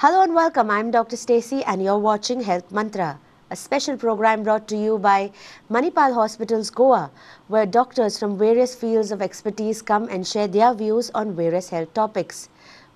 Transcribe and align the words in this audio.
Hello 0.00 0.22
and 0.22 0.32
welcome. 0.32 0.70
I'm 0.70 0.92
Dr. 0.92 1.16
Stacy 1.16 1.64
and 1.64 1.82
you're 1.82 1.98
watching 1.98 2.40
Health 2.40 2.70
Mantra, 2.70 3.18
a 3.50 3.56
special 3.56 3.96
program 3.96 4.44
brought 4.44 4.68
to 4.68 4.76
you 4.76 4.96
by 4.96 5.32
Manipal 5.68 6.14
Hospitals 6.14 6.70
Goa, 6.70 7.10
where 7.48 7.66
doctors 7.66 8.16
from 8.16 8.38
various 8.38 8.76
fields 8.76 9.10
of 9.10 9.20
expertise 9.20 9.82
come 9.82 10.08
and 10.08 10.24
share 10.24 10.46
their 10.46 10.72
views 10.72 11.10
on 11.16 11.34
various 11.34 11.70
health 11.70 11.92
topics. 11.94 12.48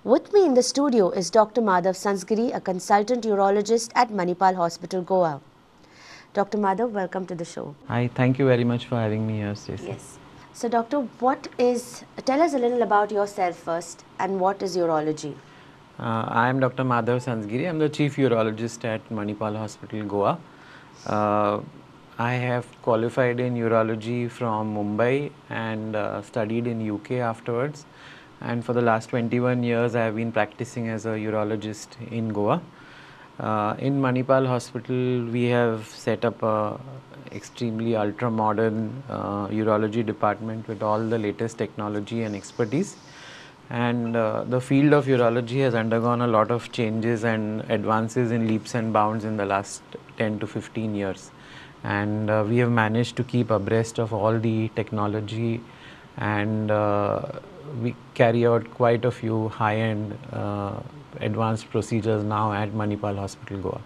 With 0.05 0.31
me 0.31 0.45
in 0.45 0.53
the 0.53 0.63
studio 0.63 1.09
is 1.09 1.29
Dr. 1.29 1.59
Madhav 1.59 2.01
Sanzgiri, 2.05 2.55
a 2.55 2.61
consultant 2.61 3.25
urologist 3.25 3.91
at 3.95 4.09
Manipal 4.09 4.55
Hospital 4.55 5.01
Goa. 5.01 5.41
Dr. 6.33 6.57
Madhav, 6.57 6.91
welcome 6.91 7.25
to 7.25 7.35
the 7.35 7.43
show. 7.43 7.75
Hi, 7.89 8.07
thank 8.15 8.39
you 8.39 8.45
very 8.47 8.63
much 8.63 8.85
for 8.85 8.95
having 8.95 9.27
me 9.27 9.39
here, 9.39 9.55
Stacey. 9.55 9.87
Yes. 9.87 10.19
So, 10.53 10.69
doctor, 10.69 11.01
what 11.19 11.49
is, 11.57 12.05
tell 12.23 12.41
us 12.41 12.53
a 12.53 12.59
little 12.59 12.81
about 12.81 13.11
yourself 13.11 13.57
first 13.57 14.05
and 14.19 14.39
what 14.39 14.63
is 14.63 14.77
urology? 14.77 15.35
Uh, 15.99 16.25
I 16.27 16.49
am 16.49 16.59
Dr. 16.59 16.83
Madhav 16.83 17.23
Sanzgiri. 17.23 17.69
I'm 17.69 17.77
the 17.77 17.87
chief 17.87 18.15
urologist 18.15 18.83
at 18.83 19.07
Manipal 19.09 19.55
Hospital, 19.55 20.03
Goa. 20.05 20.39
Uh, 21.05 21.59
I 22.17 22.33
have 22.33 22.65
qualified 22.81 23.39
in 23.39 23.53
urology 23.53 24.29
from 24.29 24.73
Mumbai 24.75 25.31
and 25.51 25.95
uh, 25.95 26.23
studied 26.23 26.65
in 26.65 26.89
UK 26.89 27.11
afterwards. 27.11 27.85
And 28.41 28.65
for 28.65 28.73
the 28.73 28.81
last 28.81 29.09
21 29.09 29.61
years, 29.61 29.93
I 29.93 30.05
have 30.05 30.15
been 30.15 30.31
practicing 30.31 30.89
as 30.89 31.05
a 31.05 31.09
urologist 31.09 31.89
in 32.11 32.29
Goa. 32.29 32.59
Uh, 33.39 33.75
in 33.77 34.01
Manipal 34.01 34.47
Hospital, 34.47 35.25
we 35.25 35.45
have 35.45 35.85
set 35.85 36.25
up 36.25 36.41
a 36.41 36.79
extremely 37.31 37.95
ultra 37.95 38.31
modern 38.31 39.03
uh, 39.09 39.47
urology 39.49 40.03
department 40.03 40.67
with 40.67 40.81
all 40.81 40.99
the 40.99 41.19
latest 41.19 41.59
technology 41.59 42.23
and 42.23 42.35
expertise. 42.35 42.95
And 43.73 44.15
uh, 44.15 44.43
the 44.43 44.61
field 44.61 44.93
of 44.93 45.07
urology 45.07 45.61
has 45.61 45.73
undergone 45.73 46.21
a 46.21 46.27
lot 46.27 46.51
of 46.51 46.71
changes 46.71 47.23
and 47.23 47.61
advances 47.71 48.31
in 48.31 48.47
leaps 48.47 48.75
and 48.75 48.93
bounds 48.93 49.25
in 49.25 49.35
the 49.35 49.45
last 49.45 49.81
10 50.17 50.39
to 50.41 50.45
15 50.45 50.93
years. 50.93 51.31
And 51.83 52.29
uh, 52.29 52.45
we 52.47 52.59
have 52.59 52.69
managed 52.69 53.15
to 53.15 53.23
keep 53.23 53.49
abreast 53.49 53.99
of 53.99 54.13
all 54.13 54.37
the 54.39 54.69
technology 54.75 55.59
and 56.17 56.69
uh, 56.69 57.23
we 57.81 57.95
carry 58.13 58.45
out 58.45 58.71
quite 58.75 59.05
a 59.05 59.11
few 59.11 59.49
high 59.49 59.77
end 59.77 60.19
uh, 60.31 60.79
advanced 61.19 61.71
procedures 61.71 62.23
now 62.23 62.53
at 62.53 62.69
Manipal 62.73 63.17
Hospital, 63.17 63.57
Goa. 63.57 63.81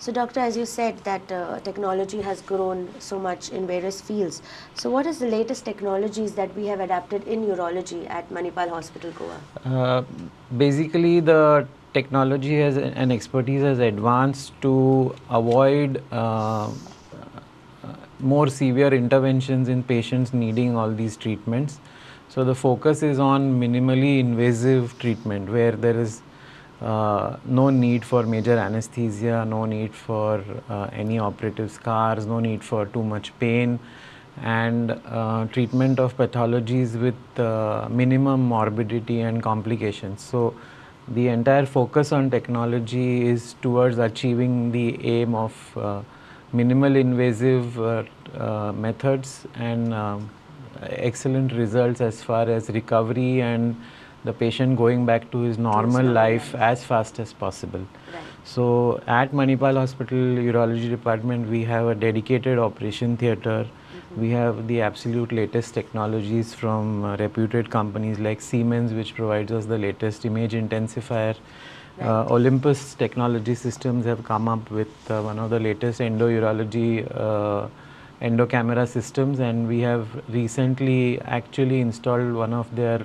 So, 0.00 0.12
doctor, 0.12 0.40
as 0.40 0.56
you 0.56 0.64
said, 0.64 0.98
that 0.98 1.32
uh, 1.32 1.58
technology 1.60 2.20
has 2.20 2.40
grown 2.42 2.88
so 3.00 3.18
much 3.18 3.50
in 3.50 3.66
various 3.66 4.00
fields. 4.00 4.42
So, 4.74 4.90
what 4.90 5.06
is 5.06 5.18
the 5.18 5.26
latest 5.26 5.64
technologies 5.64 6.34
that 6.34 6.54
we 6.54 6.66
have 6.66 6.80
adapted 6.80 7.26
in 7.26 7.44
urology 7.46 8.08
at 8.08 8.30
Manipal 8.30 8.68
Hospital, 8.68 9.10
Goa? 9.12 9.40
Uh, 9.64 10.04
basically, 10.56 11.18
the 11.18 11.66
technology 11.94 12.60
has 12.60 12.76
and 12.76 13.12
expertise 13.12 13.62
has 13.62 13.80
advanced 13.80 14.52
to 14.62 15.14
avoid 15.30 16.02
uh, 16.12 16.70
more 18.20 18.48
severe 18.48 18.92
interventions 18.92 19.68
in 19.68 19.82
patients 19.82 20.32
needing 20.32 20.76
all 20.76 20.90
these 20.90 21.16
treatments. 21.16 21.80
So 22.28 22.44
the 22.44 22.54
focus 22.54 23.02
is 23.02 23.18
on 23.18 23.58
minimally 23.60 24.18
invasive 24.20 24.98
treatment 24.98 25.48
where 25.48 25.72
there 25.72 25.98
is 25.98 26.22
uh, 26.80 27.36
no 27.44 27.70
need 27.70 28.04
for 28.04 28.22
major 28.22 28.56
anesthesia, 28.56 29.44
no 29.44 29.64
need 29.64 29.94
for 29.94 30.44
uh, 30.68 30.88
any 30.92 31.18
operative 31.18 31.70
scars, 31.70 32.26
no 32.26 32.38
need 32.40 32.62
for 32.62 32.86
too 32.86 33.02
much 33.02 33.36
pain, 33.38 33.78
and 34.42 34.92
uh, 35.06 35.46
treatment 35.46 35.98
of 35.98 36.16
pathologies 36.16 37.00
with 37.00 37.40
uh, 37.40 37.88
minimum 37.90 38.40
morbidity 38.40 39.20
and 39.20 39.42
complications. 39.42 40.22
So 40.22 40.54
the 41.08 41.28
entire 41.28 41.66
focus 41.66 42.12
on 42.12 42.30
technology 42.30 43.26
is 43.26 43.54
towards 43.62 43.98
achieving 43.98 44.70
the 44.70 45.04
aim 45.04 45.34
of 45.34 45.76
uh, 45.76 46.02
minimal 46.52 46.96
invasive 46.96 47.80
uh, 47.80 48.72
methods 48.72 49.46
and 49.54 49.92
um, 49.92 50.30
excellent 50.82 51.52
results 51.52 52.00
as 52.00 52.22
far 52.22 52.48
as 52.48 52.68
recovery 52.68 53.40
and 53.42 53.74
the 54.24 54.32
patient 54.32 54.76
going 54.76 55.06
back 55.06 55.30
to 55.30 55.38
his 55.38 55.58
normal 55.58 56.04
life 56.04 56.54
as 56.54 56.84
fast 56.84 57.18
as 57.18 57.32
possible. 57.32 57.80
Right. 57.80 58.22
So 58.44 59.00
at 59.06 59.32
Manipal 59.32 59.76
Hospital 59.76 60.18
Urology 60.18 60.88
Department, 60.88 61.48
we 61.48 61.64
have 61.64 61.86
a 61.86 61.94
dedicated 61.94 62.58
operation 62.58 63.16
theatre. 63.16 63.66
We 64.16 64.30
have 64.30 64.66
the 64.66 64.80
absolute 64.80 65.32
latest 65.32 65.74
technologies 65.74 66.54
from 66.54 67.04
uh, 67.04 67.16
reputed 67.16 67.70
companies 67.70 68.18
like 68.18 68.40
Siemens, 68.40 68.92
which 68.92 69.14
provides 69.14 69.52
us 69.52 69.66
the 69.66 69.78
latest 69.78 70.24
image 70.24 70.52
intensifier. 70.52 71.36
Uh, 72.00 72.24
Olympus 72.30 72.94
Technology 72.94 73.54
Systems 73.54 74.06
have 74.06 74.24
come 74.24 74.48
up 74.48 74.70
with 74.70 75.10
uh, 75.10 75.20
one 75.20 75.38
of 75.38 75.50
the 75.50 75.60
latest 75.60 76.00
endourology 76.00 77.06
uh, 77.14 77.68
endo 78.20 78.46
camera 78.46 78.86
systems, 78.86 79.40
and 79.40 79.68
we 79.68 79.80
have 79.80 80.08
recently 80.28 81.20
actually 81.22 81.80
installed 81.80 82.34
one 82.34 82.52
of 82.52 82.74
their 82.74 83.04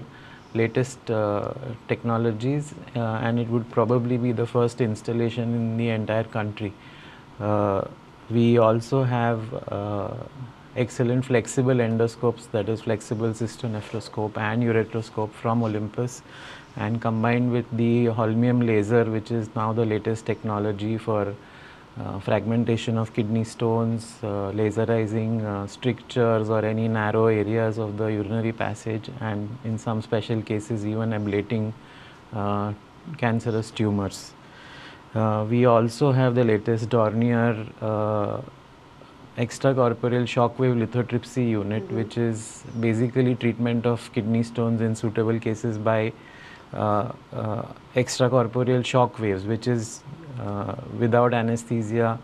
latest 0.53 1.09
uh, 1.09 1.53
technologies, 1.87 2.73
uh, 2.95 2.99
and 2.99 3.39
it 3.39 3.47
would 3.49 3.69
probably 3.71 4.17
be 4.17 4.31
the 4.31 4.45
first 4.45 4.81
installation 4.81 5.53
in 5.53 5.77
the 5.77 5.89
entire 5.89 6.23
country. 6.23 6.73
Uh, 7.39 7.81
we 8.29 8.57
also 8.57 9.03
have 9.03 9.41
uh, 9.71 10.13
excellent 10.75 11.25
flexible 11.25 11.75
endoscopes, 11.75 12.49
that 12.51 12.69
is 12.69 12.81
flexible 12.81 13.29
cystonephroscope 13.29 14.37
and 14.37 14.63
ureteroscope 14.63 15.31
from 15.31 15.63
Olympus, 15.63 16.21
and 16.75 17.01
combined 17.01 17.51
with 17.51 17.65
the 17.77 18.05
holmium 18.05 18.65
laser, 18.65 19.03
which 19.05 19.31
is 19.31 19.49
now 19.55 19.73
the 19.73 19.85
latest 19.85 20.25
technology 20.25 20.97
for 20.97 21.35
uh, 21.99 22.19
fragmentation 22.19 22.97
of 22.97 23.13
kidney 23.13 23.43
stones, 23.43 24.15
uh, 24.23 24.51
laserizing 24.51 25.43
uh, 25.45 25.67
strictures 25.67 26.49
or 26.49 26.65
any 26.65 26.87
narrow 26.87 27.27
areas 27.27 27.77
of 27.77 27.97
the 27.97 28.05
urinary 28.05 28.51
passage, 28.51 29.09
and 29.19 29.49
in 29.63 29.77
some 29.77 30.01
special 30.01 30.41
cases, 30.41 30.85
even 30.85 31.11
ablating 31.11 31.71
uh, 32.33 32.73
cancerous 33.17 33.69
tumors. 33.69 34.33
Uh, 35.13 35.45
we 35.47 35.65
also 35.65 36.11
have 36.11 36.33
the 36.33 36.43
latest 36.43 36.89
Dornier 36.89 37.67
uh, 37.81 38.41
extracorporeal 39.37 40.25
shockwave 40.25 40.75
lithotripsy 40.83 41.47
unit, 41.49 41.91
which 41.91 42.17
is 42.17 42.63
basically 42.79 43.35
treatment 43.35 43.85
of 43.85 44.11
kidney 44.13 44.41
stones 44.41 44.81
in 44.81 44.95
suitable 44.95 45.39
cases 45.39 45.77
by 45.77 46.11
extracorporeal 47.95 48.83
shock 48.85 49.19
waves, 49.19 49.45
which 49.45 49.67
is 49.67 50.03
uh, 50.39 50.75
without 50.97 51.33
anesthesia, 51.33 52.19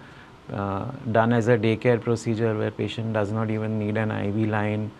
uh, 0.53 0.85
done 1.11 1.31
as 1.31 1.47
a 1.47 1.57
daycare 1.57 2.01
procedure 2.01 2.57
where 2.57 2.71
patient 2.71 3.13
does 3.13 3.31
not 3.31 3.51
even 3.51 3.77
need 3.77 3.97
an 3.97 4.11
IV 4.11 4.49
line, 4.49 4.91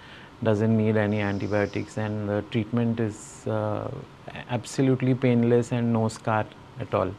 doesn't 0.44 0.78
need 0.78 0.96
any 0.96 1.20
antibiotics, 1.20 1.98
and 1.98 2.30
the 2.30 2.44
treatment 2.52 3.00
is 3.00 3.48
uh, 3.48 3.90
absolutely 4.50 5.16
painless 5.16 5.72
and 5.72 5.92
no 5.92 6.08
scar 6.08 6.46
at 6.80 6.94
all. 6.94 7.12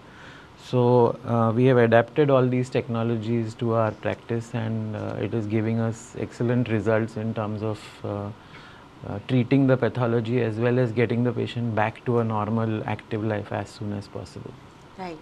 So 0.63 1.19
uh, 1.27 1.53
we 1.55 1.65
have 1.65 1.79
adapted 1.79 2.31
all 2.31 2.47
these 2.47 2.71
technologies 2.71 3.55
to 3.55 3.75
our 3.75 3.91
practice, 3.91 4.55
and 4.55 4.95
uh, 4.95 5.17
it 5.19 5.35
is 5.35 5.47
giving 5.47 5.81
us 5.81 6.15
excellent 6.19 6.69
results 6.69 7.17
in 7.17 7.35
terms 7.35 7.63
of 7.63 7.81
uh, 9.07 9.19
treating 9.29 9.67
the 9.67 9.77
pathology 9.77 10.41
as 10.41 10.57
well 10.57 10.79
as 10.79 10.93
getting 10.93 11.25
the 11.25 11.33
patient 11.33 11.75
back 11.75 12.05
to 12.05 12.19
a 12.19 12.25
normal 12.25 12.83
active 12.87 13.25
life 13.25 13.53
as 13.53 13.69
soon 13.69 13.93
as 13.93 14.09
possible. 14.09 14.53
Right. 14.99 15.19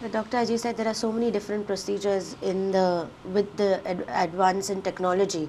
Now, 0.00 0.08
doctor, 0.08 0.36
as 0.36 0.50
you 0.50 0.58
said, 0.58 0.76
there 0.76 0.88
are 0.88 0.94
so 0.94 1.10
many 1.12 1.30
different 1.30 1.66
procedures 1.66 2.36
in 2.42 2.72
the 2.72 3.06
with 3.32 3.56
the 3.56 3.80
ad- 3.88 4.04
advance 4.08 4.68
in 4.68 4.82
technology. 4.82 5.48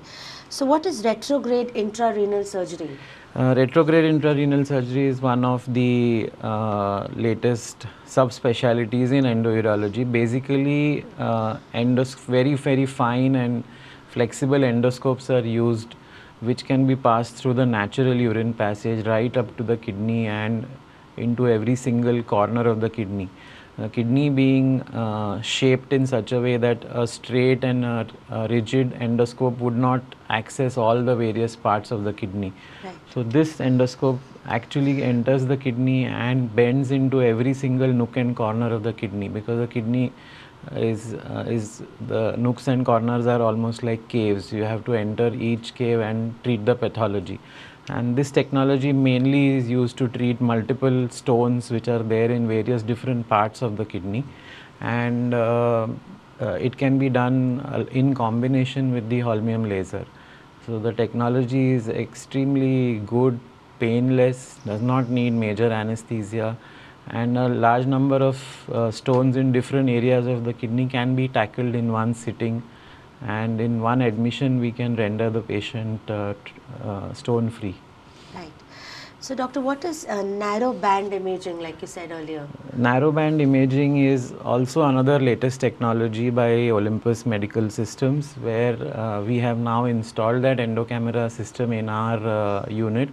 So, 0.50 0.66
what 0.66 0.86
is 0.86 1.04
retrograde 1.04 1.74
intrarenal 1.74 2.46
surgery? 2.46 2.98
Uh, 3.36 3.54
retrograde 3.58 4.06
intrarenal 4.06 4.66
surgery 4.66 5.08
is 5.08 5.20
one 5.20 5.44
of 5.44 5.66
the 5.74 6.30
uh, 6.42 7.08
latest 7.16 7.86
subspecialties 8.08 9.12
in 9.12 9.26
endourology. 9.26 10.10
Basically, 10.10 11.04
uh, 11.18 11.58
endos- 11.74 12.16
very, 12.16 12.54
very 12.54 12.86
fine 12.86 13.36
and 13.36 13.64
flexible 14.10 14.60
endoscopes 14.60 15.30
are 15.30 15.46
used, 15.46 15.96
which 16.46 16.66
can 16.66 16.88
be 16.88 16.96
passed 16.96 17.36
through 17.36 17.54
the 17.54 17.66
natural 17.66 18.14
urine 18.14 18.54
passage 18.54 19.06
right 19.06 19.36
up 19.38 19.56
to 19.58 19.64
the 19.64 19.78
kidney 19.78 20.28
and 20.28 20.66
into 21.18 21.48
every 21.48 21.76
single 21.76 22.22
corner 22.24 22.68
of 22.68 22.82
the 22.82 22.90
kidney. 22.90 23.30
The 23.78 23.90
kidney 23.90 24.30
being 24.30 24.82
uh, 24.84 25.42
shaped 25.42 25.92
in 25.92 26.08
such 26.08 26.32
a 26.32 26.40
way 26.40 26.56
that 26.56 26.86
a 26.90 27.06
straight 27.06 27.66
and 27.66 27.84
a, 27.84 28.08
a 28.30 28.48
rigid 28.48 28.92
endoscope 28.92 29.58
would 29.58 29.76
not 29.76 30.02
access 30.30 30.78
all 30.78 31.04
the 31.04 31.16
various 31.16 31.58
parts 31.58 31.92
of 31.92 32.06
the 32.06 32.14
kidney. 32.14 32.54
Right. 32.84 32.96
So 33.14 33.24
this 33.24 33.58
endoscope 33.58 34.20
actually 34.46 35.04
enters 35.04 35.46
the 35.46 35.58
kidney 35.58 36.06
and 36.06 36.56
bends 36.56 36.92
into 36.92 37.22
every 37.22 37.54
single 37.54 37.92
nook 37.92 38.16
and 38.16 38.34
corner 38.34 38.74
of 38.74 38.84
the 38.84 38.94
kidney 38.94 39.28
because 39.28 39.60
the 39.60 39.68
kidney 39.68 40.14
is 40.74 41.14
uh, 41.14 41.46
is 41.48 41.84
the 42.08 42.36
nooks 42.38 42.68
and 42.68 42.86
corners 42.86 43.28
are 43.28 43.42
almost 43.42 43.84
like 43.84 44.08
caves. 44.08 44.52
You 44.52 44.64
have 44.64 44.84
to 44.86 44.94
enter 44.94 45.34
each 45.34 45.76
cave 45.76 46.00
and 46.00 46.34
treat 46.44 46.66
the 46.66 46.76
pathology. 46.76 47.40
and 47.90 48.16
this 48.16 48.32
technology 48.32 48.92
mainly 48.92 49.56
is 49.56 49.70
used 49.70 49.96
to 49.98 50.08
treat 50.08 50.40
multiple 50.42 51.08
stones 51.10 51.70
which 51.70 51.88
are 51.88 52.02
there 52.12 52.32
in 52.32 52.48
various 52.48 52.82
different 52.82 53.28
parts 53.34 53.62
of 53.62 53.78
the 53.78 53.86
kidney 53.86 54.24
and 54.82 55.34
uh, 55.34 55.88
uh, 56.42 56.54
it 56.54 56.78
can 56.78 56.98
be 56.98 57.10
done 57.10 57.60
uh, 57.60 57.86
in 57.92 58.14
combination 58.14 58.92
with 58.92 59.08
the 59.10 59.20
holmium 59.20 59.68
laser. 59.70 60.06
So 60.66 60.80
the 60.80 60.94
technology 60.94 61.74
is 61.74 61.88
extremely 61.88 63.00
good, 63.06 63.40
painless, 63.80 64.58
does 64.66 64.82
not 64.82 65.10
need 65.10 65.34
major 65.34 65.72
anesthesia 65.72 66.58
and 67.08 67.38
a 67.38 67.48
large 67.48 67.86
number 67.86 68.18
of 68.18 68.70
uh, 68.72 68.92
stones 68.92 69.36
in 69.36 69.52
different 69.52 69.90
areas 69.90 70.28
of 70.28 70.44
the 70.44 70.54
kidney 70.54 70.88
can 70.88 71.16
be 71.16 71.28
tackled 71.28 71.76
in 71.76 71.92
one 71.92 72.14
sitting 72.14 72.64
and 73.22 73.62
in 73.62 73.82
one 73.82 74.02
admission 74.02 74.60
we 74.60 74.72
can 74.72 74.96
render 74.96 75.30
the 75.30 75.42
patient 75.42 76.02
uh, 76.10 76.34
uh, 76.84 77.14
stone 77.14 77.50
free. 77.50 77.76
Right. 78.34 78.52
So, 79.20 79.34
doctor, 79.34 79.62
what 79.62 79.84
is 79.86 80.06
uh, 80.06 80.22
narrow 80.22 80.72
band 80.74 81.14
imaging, 81.14 81.60
like 81.60 81.82
you 81.82 81.88
said 81.88 82.12
earlier? 82.12 82.48
Narrow 82.76 83.12
band 83.12 83.42
imaging 83.42 83.98
is 83.98 84.34
also 84.44 84.84
another 84.84 85.20
latest 85.20 85.60
technology 85.60 86.30
by 86.30 86.70
Olympus 86.70 87.26
Medical 87.26 87.70
Systems, 87.70 88.34
where 88.34 88.76
uh, 88.96 89.22
we 89.24 89.40
have 89.40 89.58
now 89.58 89.86
installed 89.86 90.44
that 90.44 90.58
endocamera 90.58 91.32
system 91.32 91.72
in 91.72 91.90
our 91.90 92.20
uh, 92.28 92.66
unit. 92.70 93.10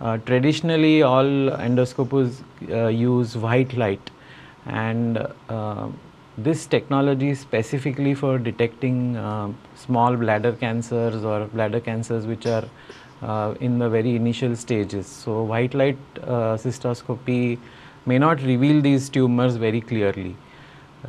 Uh, 0.00 0.16
traditionally, 0.18 1.02
all 1.02 1.24
endoscopes 1.24 2.42
uh, 2.70 2.86
use 2.86 3.36
white 3.36 3.76
light, 3.76 4.10
and 4.66 5.18
uh, 5.48 5.88
this 6.36 6.66
technology 6.66 7.34
specifically 7.34 8.14
for 8.14 8.38
detecting 8.38 9.16
small 9.74 10.14
bladder 10.14 10.52
cancers 10.52 11.24
or 11.24 11.46
bladder 11.46 11.80
cancers 11.80 12.26
which 12.26 12.46
are 12.46 12.64
uh, 13.22 13.54
in 13.60 13.78
the 13.78 13.88
very 13.88 14.14
initial 14.14 14.54
stages. 14.54 15.06
So, 15.06 15.42
white 15.42 15.74
light 15.74 15.98
uh, 16.22 16.56
cystoscopy 16.56 17.58
may 18.06 18.18
not 18.18 18.40
reveal 18.42 18.80
these 18.80 19.08
tumors 19.08 19.56
very 19.56 19.80
clearly. 19.80 20.36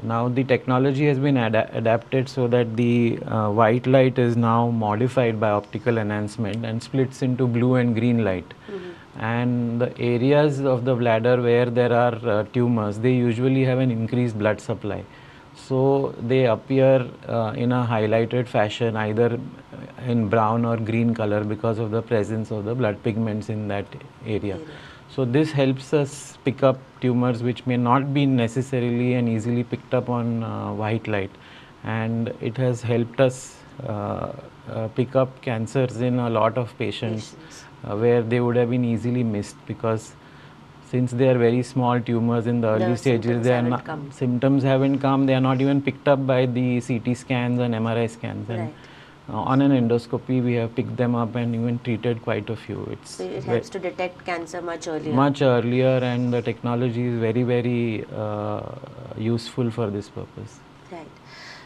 Now, 0.04 0.30
the 0.30 0.44
technology 0.44 1.08
has 1.08 1.18
been 1.18 1.36
ad 1.36 1.56
adapted 1.56 2.30
so 2.30 2.48
that 2.48 2.76
the 2.76 3.20
uh, 3.26 3.50
white 3.50 3.88
light 3.88 4.20
is 4.20 4.38
now 4.38 4.70
modified 4.70 5.40
by 5.40 5.50
optical 5.50 5.98
enhancement 5.98 6.64
and 6.66 6.82
splits 6.82 7.22
into 7.22 7.48
blue 7.48 7.76
and 7.76 7.96
green 7.96 8.24
light. 8.24 8.54
Mm 8.68 8.76
-hmm. 8.76 8.92
And 9.20 9.82
the 9.82 9.90
areas 10.10 10.60
of 10.74 10.84
the 10.90 10.96
bladder 10.96 11.42
where 11.48 11.70
there 11.80 11.94
are 11.94 12.18
uh, 12.34 12.44
tumors, 12.54 13.00
they 13.00 13.16
usually 13.30 13.66
have 13.66 13.80
an 13.80 13.92
increased 13.92 14.38
blood 14.38 14.62
supply. 14.62 15.02
So 15.68 16.14
they 16.28 16.46
appear 16.46 17.08
uh, 17.28 17.54
in 17.56 17.72
a 17.72 17.86
highlighted 17.86 18.48
fashion 18.48 18.96
either 18.96 19.40
in 20.08 20.30
brown 20.30 20.66
or 20.66 20.78
green 20.78 21.14
color 21.14 21.44
because 21.44 21.80
of 21.80 21.92
the 21.92 22.02
presence 22.02 22.52
of 22.52 22.64
the 22.66 22.76
blood 22.76 23.02
pigments 23.04 23.50
in 23.50 23.68
that 23.68 23.86
area. 24.26 24.58
So 25.16 25.26
this 25.26 25.52
helps 25.52 25.94
us 25.94 26.38
pick 26.46 26.62
up 26.64 26.80
tumors 27.02 27.42
which 27.42 27.66
may 27.66 27.78
not 27.78 28.14
be 28.14 28.26
necessarily 28.26 29.14
and 29.16 29.28
easily 29.28 29.64
picked 29.64 29.94
up 29.94 30.10
on 30.10 30.44
uh, 30.44 30.74
white 30.74 31.08
light 31.08 31.32
and 31.84 32.34
it 32.42 32.58
has 32.58 32.82
helped 32.82 33.20
us 33.20 33.58
uh, 33.88 34.34
uh, 34.70 34.88
pick 34.90 35.16
up 35.16 35.42
cancers 35.42 36.02
in 36.02 36.20
a 36.20 36.30
lot 36.30 36.58
of 36.58 36.78
patients, 36.78 37.32
patients. 37.32 37.64
Uh, 37.84 37.96
where 37.96 38.22
they 38.22 38.40
would 38.40 38.56
have 38.56 38.70
been 38.70 38.86
easily 38.86 39.24
missed 39.24 39.56
because 39.66 40.14
since 40.90 41.12
they 41.12 41.30
are 41.30 41.38
very 41.38 41.64
small 41.64 42.00
tumors 42.02 42.48
in 42.48 42.62
the 42.62 42.68
early 42.68 42.86
the 42.86 42.98
stages, 42.98 43.44
they 43.44 43.54
are 43.54 43.62
not, 43.62 43.86
come. 43.86 44.12
symptoms 44.12 44.64
haven't 44.64 45.00
come. 45.00 45.26
They 45.28 45.36
are 45.36 45.42
not 45.42 45.62
even 45.62 45.82
picked 45.82 46.08
up 46.08 46.26
by 46.26 46.46
the 46.48 46.82
CT 46.82 47.16
scans 47.16 47.60
and 47.60 47.76
MRI 47.76 48.10
scans. 48.10 48.50
And 48.50 48.60
right. 48.60 48.74
Uh, 49.32 49.38
on 49.38 49.62
an 49.62 49.72
endoscopy, 49.72 50.44
we 50.44 50.54
have 50.54 50.74
picked 50.76 50.98
them 50.98 51.16
up 51.16 51.36
and 51.36 51.54
even 51.54 51.80
treated 51.80 52.22
quite 52.22 52.50
a 52.50 52.56
few. 52.56 52.88
It's 52.92 53.12
so 53.16 53.24
it 53.24 53.44
helps 53.44 53.70
to 53.70 53.80
detect 53.80 54.26
cancer 54.26 54.62
much 54.62 54.88
earlier. 54.88 55.14
Much 55.14 55.42
earlier, 55.42 55.98
and 55.98 56.34
the 56.34 56.42
technology 56.42 57.06
is 57.08 57.20
very, 57.20 57.44
very 57.44 58.06
uh, 58.16 58.62
useful 59.18 59.70
for 59.70 59.90
this 59.90 60.10
purpose. 60.10 60.60
Right. 60.92 61.08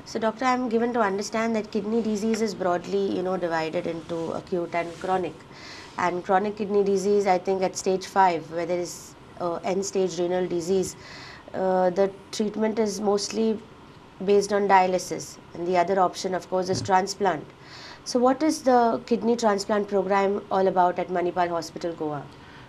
So, 0.05 0.19
doctor, 0.19 0.45
I'm 0.45 0.67
given 0.67 0.93
to 0.93 0.99
understand 0.99 1.55
that 1.55 1.71
kidney 1.71 2.01
disease 2.01 2.41
is 2.41 2.53
broadly, 2.53 3.15
you 3.15 3.23
know, 3.23 3.37
divided 3.37 3.87
into 3.87 4.33
acute 4.33 4.75
and 4.75 4.93
chronic. 4.99 5.33
And 5.97 6.23
chronic 6.25 6.57
kidney 6.57 6.83
disease, 6.83 7.27
I 7.27 7.37
think 7.37 7.61
at 7.61 7.77
stage 7.77 8.07
five, 8.07 8.49
where 8.51 8.65
there 8.65 8.79
is 8.79 9.15
uh, 9.39 9.55
end 9.63 9.85
stage 9.85 10.19
renal 10.19 10.47
disease, 10.47 10.95
uh, 11.53 11.91
the 11.91 12.11
treatment 12.31 12.79
is 12.79 12.99
mostly 12.99 13.59
based 14.25 14.53
on 14.53 14.67
dialysis 14.67 15.37
and 15.53 15.67
the 15.67 15.77
other 15.77 15.99
option 15.99 16.33
of 16.33 16.49
course 16.49 16.69
is 16.69 16.79
hmm. 16.79 16.85
transplant. 16.85 17.45
So 18.05 18.19
what 18.19 18.43
is 18.43 18.61
the 18.63 19.01
kidney 19.05 19.35
transplant 19.37 19.87
program 19.87 20.41
all 20.51 20.67
about 20.67 20.99
at 20.99 21.07
Manipal 21.07 21.49
Hospital 21.49 21.93
Goa? 21.93 22.23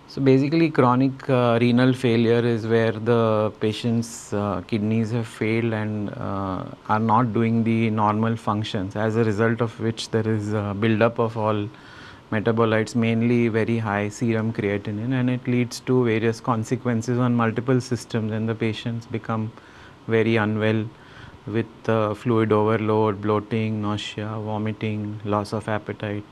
So 0.06 0.20
basically 0.20 0.70
chronic 0.70 1.28
uh, 1.30 1.58
renal 1.60 1.92
failure 1.94 2.40
is 2.40 2.66
where 2.66 2.92
the 2.92 3.52
patient's 3.58 4.32
uh, 4.32 4.62
kidneys 4.66 5.10
have 5.12 5.26
failed 5.26 5.72
and 5.72 6.10
uh, 6.10 6.66
are 6.88 7.00
not 7.00 7.32
doing 7.32 7.64
the 7.64 7.90
normal 7.90 8.36
functions 8.36 8.96
as 8.96 9.16
a 9.16 9.24
result 9.24 9.62
of 9.62 9.78
which 9.80 10.10
there 10.10 10.28
is 10.28 10.52
a 10.52 10.76
buildup 10.78 11.18
of 11.18 11.38
all 11.38 11.68
metabolites 12.30 12.94
mainly 12.94 13.48
very 13.48 13.78
high 13.78 14.08
serum 14.08 14.52
creatinine 14.52 15.14
and 15.18 15.30
it 15.30 15.46
leads 15.48 15.80
to 15.80 16.04
various 16.04 16.38
consequences 16.38 17.18
on 17.18 17.34
multiple 17.34 17.80
systems 17.80 18.30
and 18.30 18.48
the 18.48 18.54
patients 18.54 19.06
become 19.06 19.50
very 20.06 20.36
unwell 20.36 20.84
with 21.46 21.88
uh, 21.88 22.14
fluid 22.14 22.52
overload, 22.52 23.20
bloating, 23.20 23.82
nausea, 23.82 24.28
vomiting, 24.38 25.20
loss 25.24 25.52
of 25.52 25.68
appetite 25.68 26.24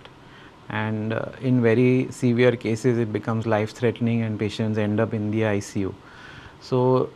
and 0.68 1.12
uh, 1.12 1.26
in 1.40 1.60
very 1.60 2.08
severe 2.10 2.56
cases 2.56 2.98
it 2.98 3.12
becomes 3.12 3.46
life 3.46 3.72
threatening 3.72 4.22
and 4.22 4.38
patients 4.38 4.78
end 4.78 5.00
up 5.00 5.12
in 5.12 5.30
the 5.30 5.42
ICU. 5.42 5.92
So 6.60 7.10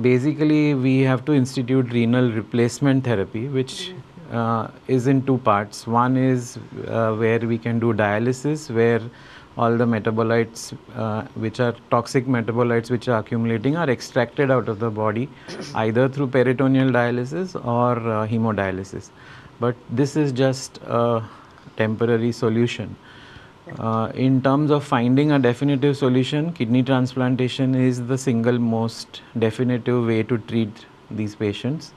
basically 0.00 0.74
we 0.74 1.00
have 1.00 1.24
to 1.26 1.32
institute 1.32 1.92
renal 1.92 2.30
replacement 2.30 3.04
therapy 3.04 3.48
which 3.48 3.92
uh, 4.32 4.68
is 4.88 5.06
in 5.06 5.24
two 5.26 5.38
parts. 5.38 5.86
One 5.86 6.16
is 6.16 6.58
uh, 6.86 7.14
where 7.14 7.40
we 7.40 7.58
can 7.58 7.78
do 7.78 7.92
dialysis, 7.92 8.74
where 8.74 9.02
all 9.56 9.76
the 9.76 9.84
metabolites, 9.84 10.76
uh, 10.96 11.22
which 11.34 11.60
are 11.60 11.74
toxic 11.90 12.26
metabolites 12.26 12.90
which 12.90 13.08
are 13.08 13.18
accumulating, 13.18 13.76
are 13.76 13.88
extracted 13.90 14.50
out 14.50 14.68
of 14.68 14.78
the 14.78 14.90
body 14.90 15.28
either 15.74 16.08
through 16.08 16.28
peritoneal 16.28 16.90
dialysis 16.90 17.54
or 17.64 17.92
uh, 17.92 18.26
hemodialysis. 18.26 19.10
But 19.60 19.76
this 19.90 20.16
is 20.16 20.32
just 20.32 20.78
a 20.86 21.22
temporary 21.76 22.32
solution. 22.32 22.96
Uh, 23.78 24.10
in 24.14 24.42
terms 24.42 24.70
of 24.70 24.84
finding 24.84 25.30
a 25.32 25.38
definitive 25.38 25.96
solution, 25.96 26.52
kidney 26.52 26.82
transplantation 26.82 27.74
is 27.74 28.06
the 28.06 28.18
single 28.18 28.58
most 28.58 29.22
definitive 29.38 30.06
way 30.06 30.22
to 30.22 30.38
treat 30.38 30.86
these 31.10 31.34
patients. 31.34 31.92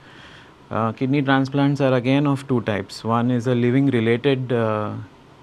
Uh, 0.69 0.91
kidney 0.91 1.21
transplants 1.21 1.81
are 1.81 1.93
again 1.93 2.27
of 2.27 2.47
two 2.47 2.61
types. 2.61 3.03
One 3.03 3.31
is 3.31 3.47
a 3.47 3.55
living 3.55 3.87
related 3.87 4.51
uh, 4.51 4.93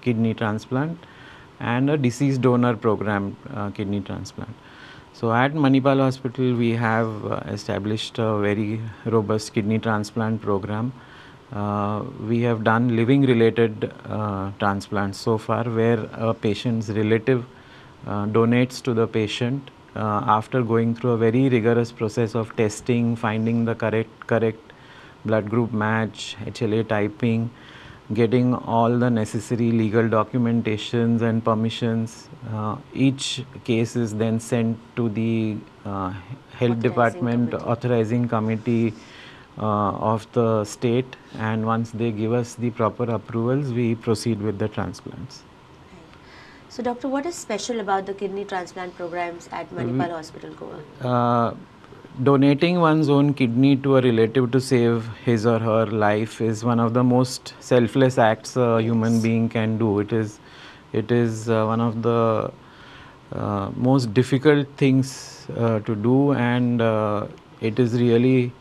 kidney 0.01 0.33
transplant 0.33 0.97
and 1.63 1.89
a 1.89 1.97
deceased 1.97 2.41
donor 2.41 2.75
program 2.75 3.35
uh, 3.53 3.69
kidney 3.71 4.01
transplant. 4.01 4.53
So 5.13 5.31
at 5.31 5.53
Manipal 5.53 5.99
Hospital 5.99 6.53
we 6.55 6.71
have 6.71 7.25
uh, 7.25 7.41
established 7.47 8.19
a 8.19 8.39
very 8.39 8.81
robust 9.05 9.53
kidney 9.53 9.79
transplant 9.79 10.41
program. 10.41 10.91
Uh, 11.51 12.03
we 12.27 12.41
have 12.41 12.63
done 12.63 12.95
living 12.95 13.21
related 13.21 13.91
uh, 14.05 14.51
transplants 14.59 15.19
so 15.19 15.37
far 15.37 15.63
where 15.63 16.09
a 16.13 16.33
patient's 16.33 16.89
relative 16.89 17.45
donates 18.05 18.81
to 18.83 18.93
the 18.93 19.07
patient 19.07 19.69
after 19.95 20.61
going 20.61 20.93
through 20.93 21.11
a 21.11 21.17
very 21.17 21.47
rigorous 21.47 21.91
process 21.91 22.35
of 22.35 22.53
testing, 22.57 23.15
finding 23.15 23.63
the 23.63 23.75
correct 23.75 24.27
correct 24.27 24.73
blood 25.25 25.49
group 25.49 25.71
match, 25.71 26.35
HLA 26.45 26.85
typing, 26.87 27.49
getting 28.11 28.53
all 28.53 28.97
the 28.97 29.09
necessary 29.09 29.71
legal 29.71 30.03
documentations 30.03 31.21
and 31.21 31.43
permissions. 31.43 32.27
Uh, 32.51 32.75
each 32.93 33.45
case 33.63 33.95
is 33.95 34.13
then 34.15 34.39
sent 34.39 34.77
to 34.95 35.09
the 35.09 35.57
uh, 35.85 36.09
health 36.51 36.77
authorizing 36.77 36.81
department 36.81 37.49
committee. 37.51 37.69
authorizing 37.69 38.27
committee 38.27 38.93
uh, 39.57 39.91
of 40.13 40.27
the 40.33 40.65
state 40.65 41.15
and 41.37 41.65
once 41.65 41.91
they 41.91 42.11
give 42.11 42.33
us 42.33 42.55
the 42.55 42.71
proper 42.71 43.03
approvals 43.03 43.71
we 43.71 43.95
proceed 43.95 44.41
with 44.41 44.59
the 44.59 44.67
transplants. 44.67 45.43
So 46.69 46.81
doctor, 46.81 47.07
what 47.07 47.27
is 47.27 47.35
special 47.35 47.79
about 47.79 48.07
the 48.07 48.15
kidney 48.15 48.45
transplant 48.45 48.95
programs 48.95 49.47
at 49.51 49.69
Manipal 49.69 50.09
Hospital 50.09 50.55
Goa? 50.55 51.55
Donating 52.21 52.79
one's 52.79 53.09
own 53.09 53.33
kidney 53.33 53.75
to 53.77 53.97
a 53.97 54.01
relative 54.01 54.51
to 54.51 54.61
save 54.61 55.07
his 55.25 55.47
or 55.47 55.57
her 55.57 55.87
life 55.87 56.41
is 56.41 56.63
one 56.63 56.79
of 56.79 56.93
the 56.93 57.03
most 57.03 57.55
selfless 57.59 58.19
acts 58.19 58.55
a 58.55 58.79
human 58.79 59.19
being 59.19 59.49
can 59.49 59.79
do. 59.79 59.99
It 59.99 60.13
is, 60.13 60.39
it 60.91 61.11
is 61.11 61.49
uh, 61.49 61.65
one 61.65 61.81
of 61.81 62.03
the 62.03 62.51
uh, 63.31 63.71
most 63.75 64.13
difficult 64.13 64.67
things 64.77 65.47
uh, 65.57 65.79
to 65.79 65.95
do, 65.95 66.33
and 66.33 66.83
uh, 66.83 67.25
it 67.61 67.79
is 67.79 67.99
really 67.99 68.51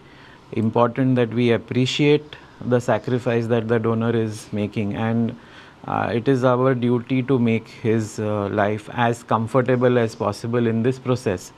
important 0.53 1.15
that 1.17 1.29
we 1.29 1.53
appreciate 1.53 2.37
the 2.63 2.81
sacrifice 2.81 3.47
that 3.49 3.69
the 3.69 3.79
donor 3.79 4.17
is 4.17 4.51
making. 4.51 4.97
And 4.97 5.39
uh, 5.87 6.11
it 6.11 6.27
is 6.27 6.43
our 6.43 6.75
duty 6.75 7.23
to 7.25 7.39
make 7.39 7.69
his 7.69 8.19
uh, 8.19 8.49
life 8.49 8.89
as 8.95 9.23
comfortable 9.23 9.99
as 9.99 10.15
possible 10.15 10.67
in 10.67 10.83
this 10.83 10.99
process. 10.99 11.53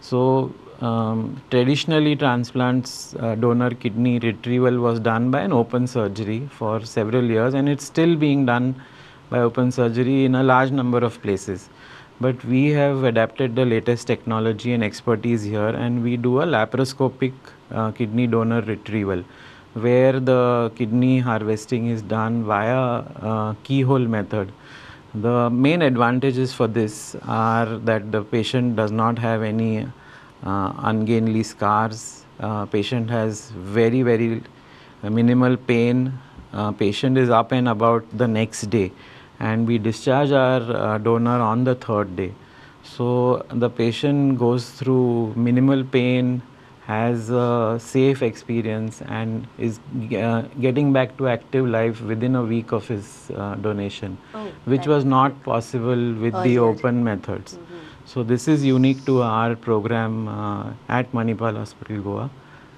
So, 0.00 0.54
um, 0.80 1.42
traditionally, 1.50 2.16
transplants 2.16 3.14
uh, 3.16 3.34
donor 3.34 3.70
kidney 3.70 4.18
retrieval 4.18 4.78
was 4.78 4.98
done 5.00 5.30
by 5.30 5.40
an 5.40 5.52
open 5.52 5.86
surgery 5.86 6.48
for 6.50 6.84
several 6.84 7.24
years, 7.24 7.54
and 7.54 7.68
it's 7.68 7.84
still 7.84 8.16
being 8.16 8.46
done 8.46 8.74
by 9.28 9.40
open 9.40 9.70
surgery 9.70 10.24
in 10.24 10.34
a 10.34 10.42
large 10.42 10.70
number 10.70 10.98
of 10.98 11.20
places. 11.22 11.68
But 12.20 12.42
we 12.44 12.68
have 12.68 13.04
adapted 13.04 13.56
the 13.56 13.64
latest 13.64 14.06
technology 14.06 14.72
and 14.72 14.82
expertise 14.82 15.42
here, 15.42 15.68
and 15.68 16.02
we 16.02 16.16
do 16.16 16.40
a 16.40 16.46
laparoscopic 16.46 17.32
uh, 17.70 17.92
kidney 17.92 18.26
donor 18.26 18.60
retrieval 18.62 19.24
where 19.74 20.18
the 20.18 20.72
kidney 20.74 21.20
harvesting 21.20 21.86
is 21.86 22.02
done 22.02 22.42
via 22.44 22.76
uh, 22.76 23.54
keyhole 23.62 24.00
method. 24.00 24.52
The 25.14 25.50
main 25.50 25.82
advantages 25.82 26.52
for 26.52 26.66
this 26.66 27.16
are 27.26 27.78
that 27.78 28.10
the 28.12 28.22
patient 28.22 28.76
does 28.76 28.90
not 28.90 29.18
have 29.18 29.42
any 29.42 29.86
ungainly 30.42 31.42
scars. 31.42 32.24
Uh, 32.38 32.64
patient 32.66 33.10
has 33.10 33.50
very 33.50 34.02
very 34.02 34.42
minimal 35.02 35.56
pain. 35.56 36.18
Uh, 36.52 36.72
patient 36.72 37.16
is 37.16 37.30
up 37.30 37.52
and 37.52 37.68
about 37.68 38.04
the 38.16 38.26
next 38.26 38.70
day, 38.70 38.90
and 39.38 39.66
we 39.68 39.78
discharge 39.78 40.32
our 40.32 40.60
uh, 40.76 40.98
donor 40.98 41.40
on 41.40 41.64
the 41.64 41.74
third 41.74 42.16
day. 42.16 42.32
So 42.82 43.44
the 43.50 43.70
patient 43.70 44.38
goes 44.38 44.70
through 44.70 45.34
minimal 45.36 45.84
pain, 45.84 46.42
has 46.86 47.30
a 47.30 47.78
safe 47.78 48.22
experience 48.22 49.00
and 49.02 49.46
is 49.58 49.78
uh, 50.16 50.42
getting 50.60 50.92
back 50.92 51.16
to 51.18 51.28
active 51.28 51.68
life 51.68 52.00
within 52.00 52.34
a 52.34 52.42
week 52.42 52.72
of 52.72 52.88
his 52.88 53.30
uh, 53.36 53.54
donation, 53.56 54.18
Oh, 54.34 54.48
which 54.64 54.86
was 54.86 55.04
not 55.04 55.40
possible 55.44 56.14
with 56.14 56.34
the 56.42 56.58
open 56.58 57.04
methods. 57.04 57.58
So 58.12 58.24
this 58.24 58.48
is 58.48 58.64
unique 58.64 59.04
to 59.06 59.22
our 59.22 59.54
program 59.54 60.26
uh, 60.26 60.72
at 60.88 61.12
Manipal 61.12 61.56
Hospital 61.56 62.00
Goa, 62.02 62.30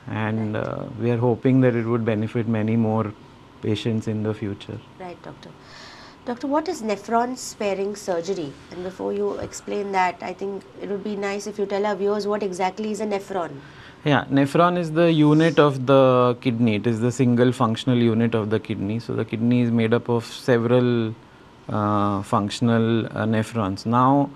and 0.07 0.55
uh, 0.55 0.85
we 1.01 1.11
are 1.11 1.17
hoping 1.17 1.63
that 1.63 1.75
it 1.75 1.87
would 1.87 2.05
benefit 2.05 2.47
many 2.47 2.77
more 2.77 3.15
patients 3.63 4.09
in 4.09 4.23
the 4.25 4.35
future. 4.35 4.79
Right, 5.01 5.17
doctor. 5.23 5.49
Doctor, 6.27 6.49
what 6.49 6.69
is 6.69 6.83
nephron 6.83 7.39
sparing 7.39 7.97
surgery? 7.97 8.53
And 8.73 8.85
before 8.85 9.15
you 9.15 9.39
explain 9.39 9.91
that, 9.93 10.23
I 10.23 10.35
think 10.35 10.65
it 10.83 10.91
would 10.91 11.03
be 11.03 11.17
nice 11.17 11.47
if 11.47 11.59
you 11.59 11.65
tell 11.65 11.87
our 11.87 11.97
viewers 11.97 12.27
what 12.27 12.43
exactly 12.43 12.91
is 12.91 13.01
a 13.01 13.07
nephron. 13.07 13.53
Yeah, 14.05 14.27
nephron 14.31 14.77
is 14.77 14.93
the 14.93 15.11
unit 15.11 15.59
of 15.59 15.87
the 15.87 16.37
kidney. 16.43 16.75
It 16.75 16.87
is 16.87 17.01
the 17.01 17.11
single 17.11 17.53
functional 17.53 17.97
unit 17.97 18.35
of 18.35 18.51
the 18.51 18.61
kidney. 18.61 18.99
So 18.99 19.15
the 19.15 19.25
kidney 19.25 19.63
is 19.63 19.71
made 19.71 19.95
up 19.95 20.11
of 20.11 20.27
several 20.27 21.15
uh, 21.71 22.21
functional 22.21 23.07
uh, 23.07 23.25
nephrons. 23.25 23.87
Now, 23.87 24.29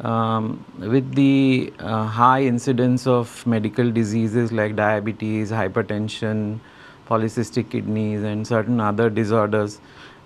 um, 0.00 0.64
with 0.78 1.14
the 1.14 1.72
uh, 1.78 2.04
high 2.04 2.42
incidence 2.42 3.06
of 3.06 3.46
medical 3.46 3.90
diseases 3.90 4.52
like 4.52 4.76
diabetes, 4.76 5.50
hypertension, 5.50 6.60
polycystic 7.08 7.70
kidneys, 7.70 8.22
and 8.22 8.46
certain 8.46 8.80
other 8.80 9.10
disorders, 9.10 9.80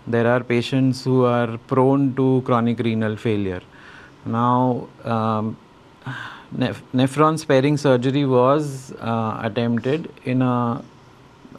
there 0.06 0.26
are 0.26 0.42
patients 0.42 1.04
who 1.04 1.24
are 1.24 1.56
prone 1.68 2.14
to 2.16 2.42
chronic 2.44 2.78
renal 2.80 3.16
failure. 3.16 3.62
Now, 4.26 4.88
um, 5.04 5.56
neph- 6.56 6.82
nephron 6.92 7.38
sparing 7.38 7.76
surgery 7.76 8.24
was 8.24 8.92
uh, 9.00 9.40
attempted 9.42 10.12
in 10.24 10.42
a 10.42 10.84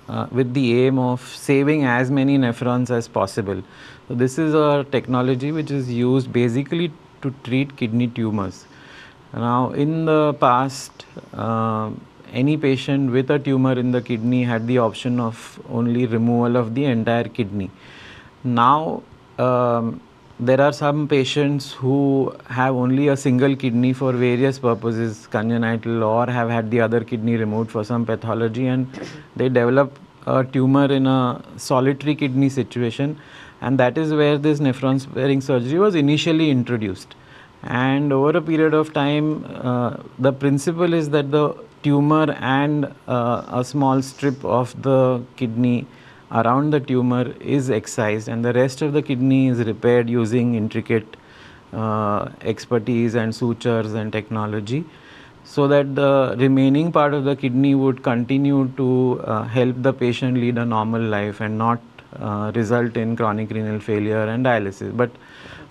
uh, 0.10 0.28
with 0.32 0.54
the 0.54 0.82
aim 0.86 1.00
of 1.00 1.22
saving 1.22 1.86
as 1.86 2.12
many 2.12 2.38
nephrons 2.38 2.92
as 2.92 3.08
possible. 3.08 3.64
So 4.08 4.16
this 4.16 4.38
is 4.38 4.54
a 4.54 4.86
technology 4.92 5.54
which 5.54 5.72
is 5.72 5.90
used 5.92 6.32
basically 6.34 6.92
to 7.24 7.34
treat 7.44 7.76
kidney 7.76 8.08
tumors. 8.08 8.66
Now, 9.34 9.72
in 9.72 10.06
the 10.06 10.34
past, 10.34 11.06
uh, 11.34 11.90
any 12.32 12.58
patient 12.58 13.12
with 13.12 13.32
a 13.32 13.40
tumor 13.40 13.74
in 13.74 13.92
the 13.92 14.02
kidney 14.02 14.44
had 14.44 14.68
the 14.68 14.78
option 14.78 15.20
of 15.20 15.60
only 15.70 16.06
removal 16.06 16.58
of 16.58 16.74
the 16.76 16.86
entire 16.86 17.26
kidney. 17.26 17.70
Now, 18.44 19.02
um, 19.40 20.02
there 20.40 20.62
are 20.62 20.74
some 20.74 21.08
patients 21.08 21.72
who 21.72 22.36
have 22.48 22.76
only 22.76 23.08
a 23.08 23.16
single 23.16 23.56
kidney 23.56 23.94
for 23.94 24.12
various 24.12 24.60
purposes, 24.60 25.28
congenital, 25.28 26.04
or 26.04 26.26
have 26.28 26.50
had 26.50 26.72
the 26.72 26.82
other 26.82 27.04
kidney 27.04 27.36
removed 27.38 27.72
for 27.72 27.84
some 27.84 28.06
pathology, 28.06 28.68
and 28.68 28.88
they 29.36 29.48
develop 29.48 30.00
a 30.26 30.44
tumor 30.44 30.86
in 30.92 31.06
a 31.06 31.42
solitary 31.58 32.16
kidney 32.16 32.50
situation, 32.50 33.18
and 33.64 33.80
that 33.80 33.98
is 33.98 34.14
where 34.14 34.38
this 34.38 34.60
nephron 34.60 35.00
sparing 35.00 35.42
surgery 35.42 35.80
was 35.80 35.96
initially 35.96 36.50
introduced. 36.50 37.16
And 37.64 38.12
over 38.12 38.38
a 38.38 38.42
period 38.42 38.74
of 38.74 38.94
time, 38.94 39.46
uh, 39.46 39.98
the 40.20 40.34
principle 40.34 40.94
is 40.94 41.10
that 41.12 41.32
the 41.32 41.56
tumor 41.82 42.32
and 42.40 42.94
uh, 43.08 43.60
a 43.62 43.64
small 43.64 44.02
strip 44.02 44.44
of 44.44 44.82
the 44.82 45.22
kidney 45.38 45.88
around 46.32 46.72
the 46.72 46.80
tumor 46.80 47.32
is 47.40 47.70
excised 47.70 48.28
and 48.28 48.44
the 48.44 48.54
rest 48.54 48.82
of 48.82 48.94
the 48.94 49.02
kidney 49.02 49.48
is 49.48 49.60
repaired 49.60 50.10
using 50.10 50.56
intricate 50.56 51.16
uh, 51.74 52.30
expertise 52.42 53.16
and 53.16 53.36
sutures 53.36 53.94
and 53.94 54.12
technology 54.12 54.84
so 55.44 55.68
that 55.68 55.96
the 55.96 56.36
remaining 56.40 56.92
part 56.92 57.14
of 57.14 57.26
the 57.26 57.36
kidney 57.36 57.76
would 57.76 58.02
continue 58.04 58.68
to 58.78 59.22
uh, 59.26 59.44
help 59.44 59.76
the 59.88 59.94
patient 59.94 60.38
lead 60.38 60.58
a 60.58 60.66
normal 60.66 61.02
life 61.02 61.42
and 61.42 61.58
not 61.58 61.82
uh, 62.20 62.52
result 62.56 62.98
in 62.98 63.16
chronic 63.16 63.50
renal 63.52 63.80
failure 63.80 64.24
and 64.24 64.46
dialysis. 64.46 64.96
But 64.96 65.12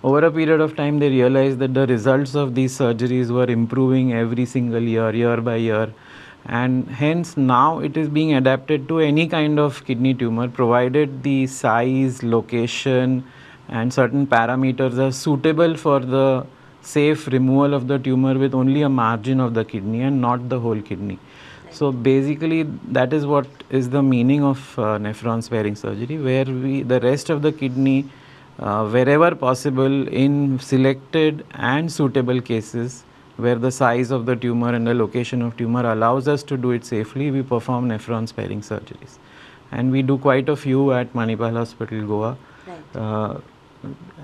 over 0.03 0.25
a 0.25 0.31
period 0.31 0.61
of 0.61 0.75
time 0.75 0.99
they 0.99 1.09
realized 1.09 1.59
that 1.59 1.73
the 1.73 1.87
results 1.87 2.35
of 2.35 2.55
these 2.55 2.77
surgeries 2.77 3.29
were 3.29 3.45
improving 3.45 4.13
every 4.13 4.45
single 4.45 4.81
year 4.81 5.13
year 5.13 5.37
by 5.37 5.55
year. 5.55 5.93
And 6.45 6.89
hence 6.89 7.37
now 7.37 7.79
it 7.79 7.95
is 7.95 8.09
being 8.09 8.33
adapted 8.33 8.87
to 8.89 8.99
any 8.99 9.27
kind 9.27 9.59
of 9.59 9.85
kidney 9.85 10.13
tumor 10.13 10.49
provided 10.49 11.23
the 11.23 11.47
size 11.47 12.21
location 12.21 13.23
and 13.69 13.93
certain 13.93 14.27
parameters 14.27 14.97
are 14.97 15.11
suitable 15.11 15.77
for 15.77 15.99
the 15.99 16.45
safe 16.81 17.27
removal 17.27 17.73
of 17.73 17.87
the 17.87 17.97
tumor 17.97 18.37
with 18.37 18.53
only 18.53 18.81
a 18.81 18.89
margin 18.89 19.39
of 19.39 19.53
the 19.53 19.63
kidney 19.63 20.01
and 20.01 20.19
not 20.19 20.49
the 20.49 20.59
whole 20.59 20.81
kidney 20.81 21.17
so 21.73 21.91
basically 21.91 22.63
that 22.97 23.13
is 23.13 23.25
what 23.25 23.47
is 23.69 23.89
the 23.89 24.01
meaning 24.01 24.43
of 24.43 24.59
uh, 24.79 24.97
nephron 25.05 25.41
sparing 25.43 25.75
surgery 25.75 26.17
where 26.17 26.45
we 26.45 26.83
the 26.83 26.99
rest 26.99 27.29
of 27.29 27.41
the 27.41 27.51
kidney 27.51 28.05
uh, 28.59 28.87
wherever 28.89 29.33
possible 29.35 30.07
in 30.07 30.59
selected 30.59 31.45
and 31.55 31.91
suitable 31.91 32.39
cases 32.41 33.03
where 33.37 33.55
the 33.55 33.71
size 33.71 34.11
of 34.11 34.25
the 34.25 34.35
tumor 34.35 34.73
and 34.73 34.85
the 34.85 34.93
location 34.93 35.41
of 35.41 35.57
tumor 35.57 35.91
allows 35.91 36.27
us 36.27 36.43
to 36.43 36.57
do 36.57 36.71
it 36.71 36.85
safely, 36.85 37.31
we 37.31 37.41
perform 37.41 37.89
nephron 37.89 38.27
sparing 38.27 38.61
surgeries. 38.61 39.17
And 39.71 39.91
we 39.91 40.03
do 40.03 40.17
quite 40.17 40.49
a 40.49 40.55
few 40.55 40.93
at 40.93 41.13
Manipal 41.13 41.53
Hospital, 41.53 42.05
Goa. 42.05 42.37
Right. 42.67 42.95
Uh, 42.95 43.39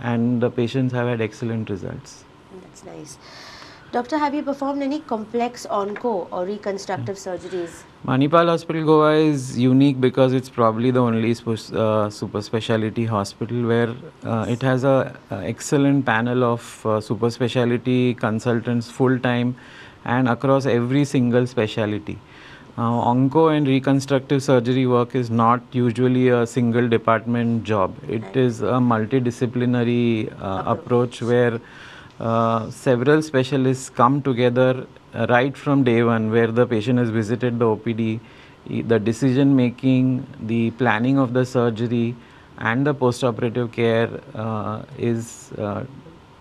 and 0.01 0.41
the 0.41 0.51
patients 0.51 0.93
have 0.93 1.07
had 1.07 1.21
excellent 1.21 1.69
results. 1.69 2.23
That's 2.61 2.83
nice. 2.83 3.17
Doctor, 3.91 4.19
have 4.19 4.35
you 4.35 4.43
performed 4.43 4.83
any 4.83 4.99
complex 4.99 5.65
onco 5.65 6.27
or 6.31 6.45
reconstructive 6.45 7.15
surgeries? 7.15 7.81
Manipal 8.05 8.47
Hospital 8.47 8.85
Goa 8.85 9.15
is 9.15 9.57
unique 9.57 9.99
because 9.99 10.31
it's 10.31 10.47
probably 10.47 10.91
the 10.91 10.99
only 10.99 11.31
uh, 11.31 12.07
super 12.11 12.41
specialty 12.43 13.05
hospital 13.05 13.63
where 13.63 13.95
uh, 14.23 14.45
it 14.47 14.61
has 14.61 14.83
a, 14.83 15.17
a 15.31 15.37
excellent 15.37 16.05
panel 16.05 16.43
of 16.43 16.85
uh, 16.85 17.01
super 17.01 17.31
specialty 17.31 18.13
consultants 18.13 18.91
full 18.91 19.17
time 19.17 19.55
and 20.05 20.29
across 20.29 20.67
every 20.67 21.03
single 21.03 21.47
specialty. 21.47 22.19
Uh, 22.77 22.91
onco 23.11 23.57
and 23.57 23.67
reconstructive 23.67 24.43
surgery 24.43 24.85
work 24.85 25.15
is 25.15 25.31
not 25.31 25.61
usually 25.71 26.27
a 26.29 26.45
single 26.45 26.87
department 26.87 27.63
job. 27.63 27.95
It 28.07 28.37
is 28.37 28.61
a 28.61 28.79
multidisciplinary 28.93 30.31
uh, 30.39 30.63
approach 30.67 31.23
where 31.23 31.59
uh, 32.19 32.69
several 32.69 33.21
specialists 33.21 33.89
come 33.89 34.21
together 34.21 34.85
uh, 35.13 35.25
right 35.29 35.55
from 35.55 35.83
day 35.83 36.03
one, 36.03 36.29
where 36.31 36.47
the 36.47 36.65
patient 36.65 36.99
has 36.99 37.09
visited 37.09 37.59
the 37.59 37.65
OPD, 37.65 38.19
the 38.87 38.99
decision 38.99 39.55
making, 39.55 40.25
the 40.41 40.71
planning 40.71 41.17
of 41.17 41.33
the 41.33 41.45
surgery, 41.45 42.15
and 42.57 42.85
the 42.85 42.93
post-operative 42.93 43.71
care 43.71 44.09
uh, 44.35 44.83
is 44.97 45.51
uh, 45.57 45.83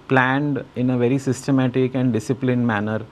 planned 0.08 0.64
in 0.74 0.90
a 0.90 0.98
very 0.98 1.18
systematic 1.18 1.94
and 1.94 2.12
disciplined 2.12 2.66
manner 2.66 3.04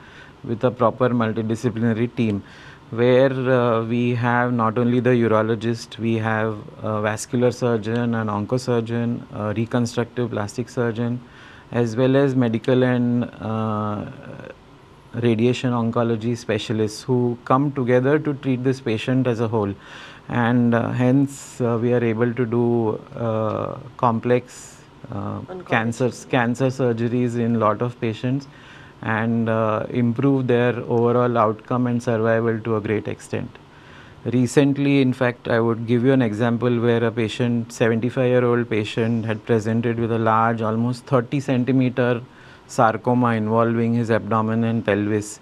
with 0.43 0.65
a 0.65 0.71
proper 0.71 1.11
multidisciplinary 1.11 2.15
team 2.17 2.43
where 2.91 3.33
uh, 3.33 3.85
we 3.85 4.15
have 4.15 4.53
not 4.53 4.79
only 4.79 5.01
the 5.01 5.11
urologist, 5.11 5.99
we 5.99 6.15
have 6.15 6.57
a 6.83 7.01
vascular 7.03 7.51
surgeon, 7.51 8.15
an 8.15 8.29
oncosurgeon, 8.29 9.23
a 9.35 9.53
reconstructive 9.55 10.31
plastic 10.31 10.69
surgeon, 10.69 11.21
as 11.73 11.97
well 11.97 12.17
as 12.17 12.35
medical 12.35 12.85
and 12.85 13.25
uh, 13.41 14.07
radiation 15.15 15.73
oncology 15.73 16.37
specialists 16.37 17.03
who 17.03 17.39
come 17.45 17.73
together 17.73 18.19
to 18.19 18.35
treat 18.35 18.63
this 18.63 18.81
patient 18.81 19.27
as 19.27 19.41
a 19.41 19.49
whole. 19.49 19.75
And 20.29 20.75
uh, 20.75 20.91
hence, 20.91 21.61
uh, 21.61 21.79
we 21.81 21.93
are 21.93 22.03
able 22.03 22.33
to 22.35 22.47
do 22.47 23.01
uh, 23.15 23.79
complex 23.97 24.81
uh, 25.13 25.41
cancers, 25.69 26.25
cancer 26.25 26.67
surgeries 26.67 27.39
in 27.39 27.61
lot 27.61 27.81
of 27.81 27.99
patients 28.01 28.49
and 29.03 29.49
uh, 29.49 29.87
improve 29.91 30.47
their 30.47 30.75
overall 30.81 31.39
outcome 31.39 31.87
and 31.87 32.03
survival 32.03 32.59
to 32.61 32.77
a 32.77 32.81
great 32.81 33.07
extent. 33.07 33.51
Recently, 34.33 35.03
in 35.03 35.13
fact, 35.13 35.47
I 35.47 35.61
would 35.61 35.87
give 35.87 36.05
you 36.05 36.13
an 36.13 36.21
example 36.21 36.81
where 36.81 37.05
a 37.05 37.13
patient, 37.13 37.73
75 37.73 38.27
year 38.27 38.45
old 38.45 38.69
patient, 38.69 39.25
had 39.25 39.45
presented 39.47 40.01
with 40.01 40.11
a 40.11 40.19
large, 40.19 40.63
almost 40.63 41.07
30 41.07 41.39
centimeter 41.39 42.21
sarcoma 42.67 43.35
involving 43.35 43.95
his 43.95 44.11
abdomen 44.11 44.65
and 44.65 44.85
pelvis, 44.85 45.39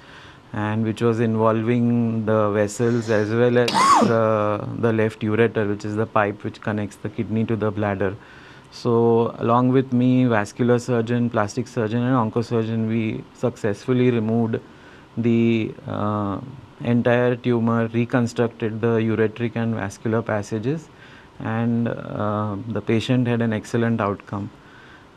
and 0.53 0.85
which 0.85 1.01
was 1.01 1.21
involving 1.21 2.27
the 2.27 2.51
vessels 2.51 3.09
as 3.09 3.31
well 3.31 3.57
as 3.57 3.71
the, 4.07 4.69
the 4.81 4.93
left 4.93 5.21
ureter, 5.21 5.67
which 5.67 5.87
is 5.87 5.97
the 5.97 6.05
pipe 6.05 6.45
which 6.45 6.61
connects 6.61 6.97
the 6.97 7.09
kidney 7.09 7.43
to 7.47 7.57
the 7.57 7.71
bladder. 7.71 8.15
So, 8.71 9.35
along 9.39 9.71
with 9.71 9.95
me, 9.95 10.27
vascular 10.27 10.79
surgeon, 10.79 11.31
plastic 11.31 11.69
surgeon, 11.69 12.03
and 12.03 12.33
oncosurgeon, 12.33 12.87
we 12.89 13.25
successfully 13.33 14.11
removed 14.11 14.61
the 15.17 15.73
uh, 15.87 16.39
entire 16.81 17.37
tumor, 17.37 17.89
reconstructed 17.89 18.81
the 18.81 18.97
ureteric 18.99 19.57
and 19.57 19.75
vascular 19.75 20.23
passages, 20.23 20.89
and 21.41 21.89
uh, 21.89 22.57
the 22.69 22.81
patient 22.81 23.27
had 23.27 23.43
an 23.43 23.53
excellent 23.53 24.01
outcome. 24.01 24.51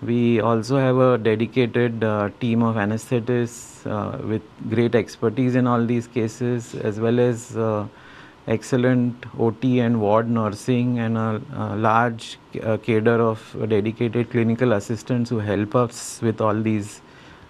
We 0.02 0.40
also 0.40 0.78
have 0.78 0.98
a 0.98 1.18
dedicated 1.18 2.04
uh, 2.04 2.30
team 2.40 2.62
of 2.62 2.76
anesthetists 2.76 3.90
uh, 3.90 4.20
with 4.24 4.44
great 4.70 4.94
expertise 4.94 5.56
in 5.56 5.66
all 5.66 5.84
these 5.84 6.08
cases, 6.08 6.76
as 6.76 7.00
well 7.00 7.20
as 7.20 7.58
uh, 7.58 7.88
excellent 8.48 9.26
OT 9.40 9.80
and 9.80 10.00
ward 10.00 10.30
nursing, 10.30 11.00
and 11.00 11.18
a, 11.18 11.42
a 11.56 11.76
large 11.76 12.38
uh, 12.62 12.78
cadre 12.78 13.20
of 13.20 13.56
dedicated 13.68 14.30
clinical 14.30 14.74
assistants 14.74 15.32
who 15.32 15.40
help 15.40 15.76
us 15.76 16.22
with 16.22 16.42
all 16.42 16.62
these 16.62 17.02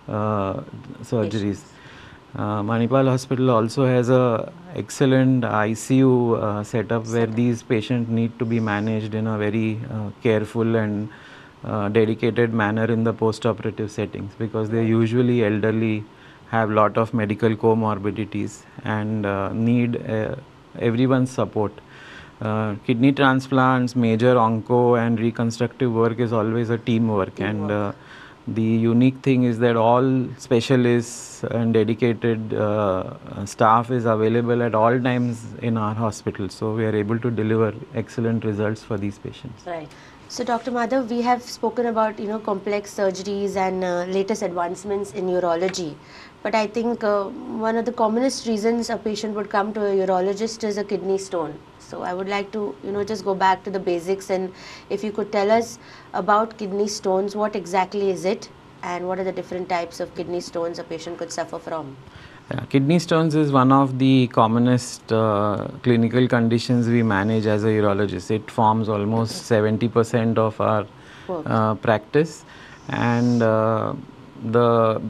uh, 0.08 0.62
surgeries. 1.04 1.64
Uh, 2.38 2.62
Manipal 2.62 3.08
Hospital 3.08 3.50
also 3.50 3.88
has 3.88 4.10
a 4.10 4.54
excellent 4.76 5.44
ICU 5.44 6.38
uh, 6.38 6.64
setup 6.64 7.08
where 7.08 7.26
these 7.26 7.64
patients 7.64 8.10
need 8.10 8.38
to 8.38 8.46
be 8.46 8.60
managed 8.60 9.16
in 9.16 9.26
a 9.26 9.40
very 9.40 9.80
uh, 9.92 10.12
careful 10.22 10.76
and 10.76 11.10
uh, 11.64 11.90
dedicated 11.90 12.54
manner 12.54 12.86
in 12.86 13.04
the 13.04 13.12
post-operative 13.12 13.90
settings 13.90 14.32
because 14.38 14.70
they 14.70 14.86
usually 14.86 15.44
elderly 15.44 16.04
have 16.50 16.70
lot 16.70 16.96
of 16.96 17.12
medical 17.12 17.56
comorbidities 17.56 18.62
and 18.84 19.26
uh, 19.26 19.52
need 19.52 19.98
uh, 20.08 20.36
everyone's 20.78 21.32
support. 21.32 21.72
Uh, 22.40 22.76
kidney 22.86 23.12
transplants, 23.12 23.96
major 23.96 24.36
onco 24.36 25.00
and 25.04 25.20
reconstructive 25.20 25.92
work 25.92 26.20
is 26.20 26.32
always 26.32 26.70
a 26.70 26.78
teamwork. 26.78 27.40
and 27.40 27.72
uh, 27.72 27.92
the 28.48 28.62
unique 28.62 29.18
thing 29.18 29.44
is 29.44 29.60
that 29.60 29.76
all 29.76 30.28
specialists 30.38 31.44
and 31.44 31.74
dedicated 31.74 32.54
uh, 32.54 33.46
staff 33.46 33.92
is 33.92 34.06
available 34.06 34.64
at 34.64 34.74
all 34.74 35.00
times 35.02 35.46
in 35.62 35.78
our 35.78 35.94
hospital. 35.94 36.48
So 36.48 36.74
we 36.74 36.86
are 36.86 36.96
able 36.96 37.20
to 37.20 37.30
deliver 37.30 37.74
excellent 37.94 38.46
results 38.46 38.84
for 38.84 38.98
these 38.98 39.20
patients. 39.20 39.66
Right. 39.66 39.90
So, 40.30 40.44
Dr. 40.44 40.72
Madhav, 40.72 41.10
we 41.10 41.22
have 41.24 41.42
spoken 41.42 41.86
about 41.88 42.20
you 42.20 42.28
know 42.28 42.40
complex 42.40 42.94
surgeries 42.94 43.56
and 43.56 43.84
uh, 43.84 44.04
latest 44.06 44.42
advancements 44.42 45.12
in 45.12 45.28
urology, 45.28 45.96
but 46.44 46.56
I 46.56 46.68
think 46.68 47.04
uh, 47.04 47.24
one 47.66 47.76
of 47.78 47.86
the 47.86 47.92
commonest 47.92 48.46
reasons 48.48 48.90
a 48.90 48.98
patient 48.98 49.36
would 49.36 49.50
come 49.50 49.74
to 49.74 49.86
a 49.86 49.96
urologist 50.06 50.64
is 50.64 50.78
a 50.78 50.84
kidney 50.84 51.18
stone. 51.18 51.58
So, 51.80 52.04
I 52.04 52.14
would 52.14 52.30
like 52.30 52.52
to 52.52 52.76
you 52.84 52.92
know 52.92 53.04
just 53.04 53.26
go 53.26 53.36
back 53.36 53.64
to 53.64 53.70
the 53.72 53.80
basics 53.80 54.30
and 54.30 54.54
if 54.90 55.04
you 55.04 55.12
could 55.12 55.32
tell 55.32 55.50
us 55.50 55.78
about 56.14 56.58
kidney 56.58 56.88
stones, 56.88 57.36
what 57.36 57.56
exactly 57.56 58.10
is 58.12 58.24
it, 58.26 58.50
and 58.84 59.08
what 59.08 59.20
are 59.20 59.24
the 59.32 59.38
different 59.42 59.68
types 59.70 60.00
of 60.00 60.14
kidney 60.16 60.42
stones 60.42 60.80
a 60.80 60.84
patient 60.84 61.18
could 61.18 61.32
suffer 61.32 61.60
from? 61.60 61.96
Yeah, 62.50 62.64
kidney 62.70 62.98
stones 63.00 63.36
is 63.36 63.52
one 63.52 63.74
of 63.74 64.00
the 64.00 64.28
commonest 64.28 65.12
uh, 65.12 65.68
clinical 65.84 66.30
conditions 66.30 66.88
we 66.88 67.04
manage 67.04 67.46
as 67.46 67.66
a 67.66 67.68
urologist. 67.68 68.32
It 68.32 68.50
forms 68.50 68.88
almost 68.88 69.52
70% 69.52 70.38
of 70.38 70.62
our 70.62 70.88
uh, 71.30 71.76
practice, 71.76 72.46
and 72.88 73.44
uh, 73.44 73.94
the 74.46 75.02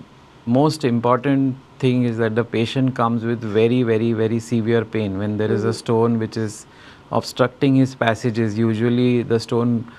most 0.48 0.84
important 0.84 1.56
thing 1.78 2.06
is 2.06 2.18
that 2.18 2.34
the 2.34 2.44
patient 2.44 2.96
comes 2.96 3.24
with 3.24 3.42
very, 3.42 3.84
very, 3.84 4.14
very 4.14 4.40
severe 4.40 4.84
pain 4.84 5.20
when 5.20 5.38
there 5.38 5.52
is 5.52 5.64
a 5.64 5.74
stone 5.74 6.18
which 6.18 6.38
is 6.38 6.66
obstructing 7.12 7.76
his 7.76 7.94
passages. 7.94 8.58
Usually, 8.58 9.22
the 9.22 9.40
stone, 9.40 9.92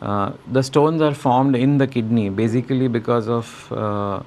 uh, 0.00 0.32
the 0.52 0.62
stones 0.62 1.02
are 1.02 1.14
formed 1.14 1.56
in 1.56 1.78
the 1.78 1.88
kidney 1.88 2.28
basically 2.28 2.86
because 2.86 3.26
of 3.26 3.72
uh, 3.72 4.22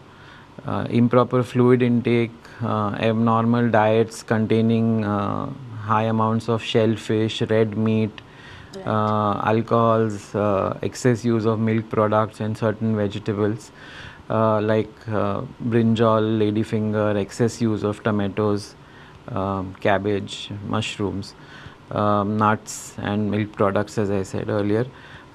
uh, 0.65 0.85
improper 0.89 1.43
fluid 1.43 1.81
intake, 1.81 2.31
abnormal 2.63 3.69
diets 3.69 4.23
containing 4.23 5.05
uh, 5.05 5.49
high 5.81 6.03
amounts 6.03 6.49
of 6.49 6.63
shellfish, 6.63 7.41
red 7.43 7.77
meat, 7.77 8.11
uh, 8.85 9.41
alcohols, 9.43 10.35
uh, 10.35 10.77
excess 10.81 11.23
use 11.23 11.45
of 11.45 11.59
milk 11.59 11.89
products, 11.89 12.39
and 12.39 12.57
certain 12.57 12.95
vegetables 12.95 13.71
uh, 14.29 14.61
like 14.61 14.91
uh, 15.07 15.41
brinjal, 15.65 16.37
ladyfinger, 16.39 17.15
excess 17.15 17.61
use 17.61 17.83
of 17.83 18.03
tomatoes, 18.03 18.75
um, 19.29 19.73
cabbage, 19.75 20.49
mushrooms, 20.67 21.33
um, 21.91 22.37
nuts, 22.37 22.95
and 22.97 23.31
milk 23.31 23.51
products, 23.53 23.97
as 23.97 24.09
I 24.09 24.23
said 24.23 24.49
earlier. 24.49 24.85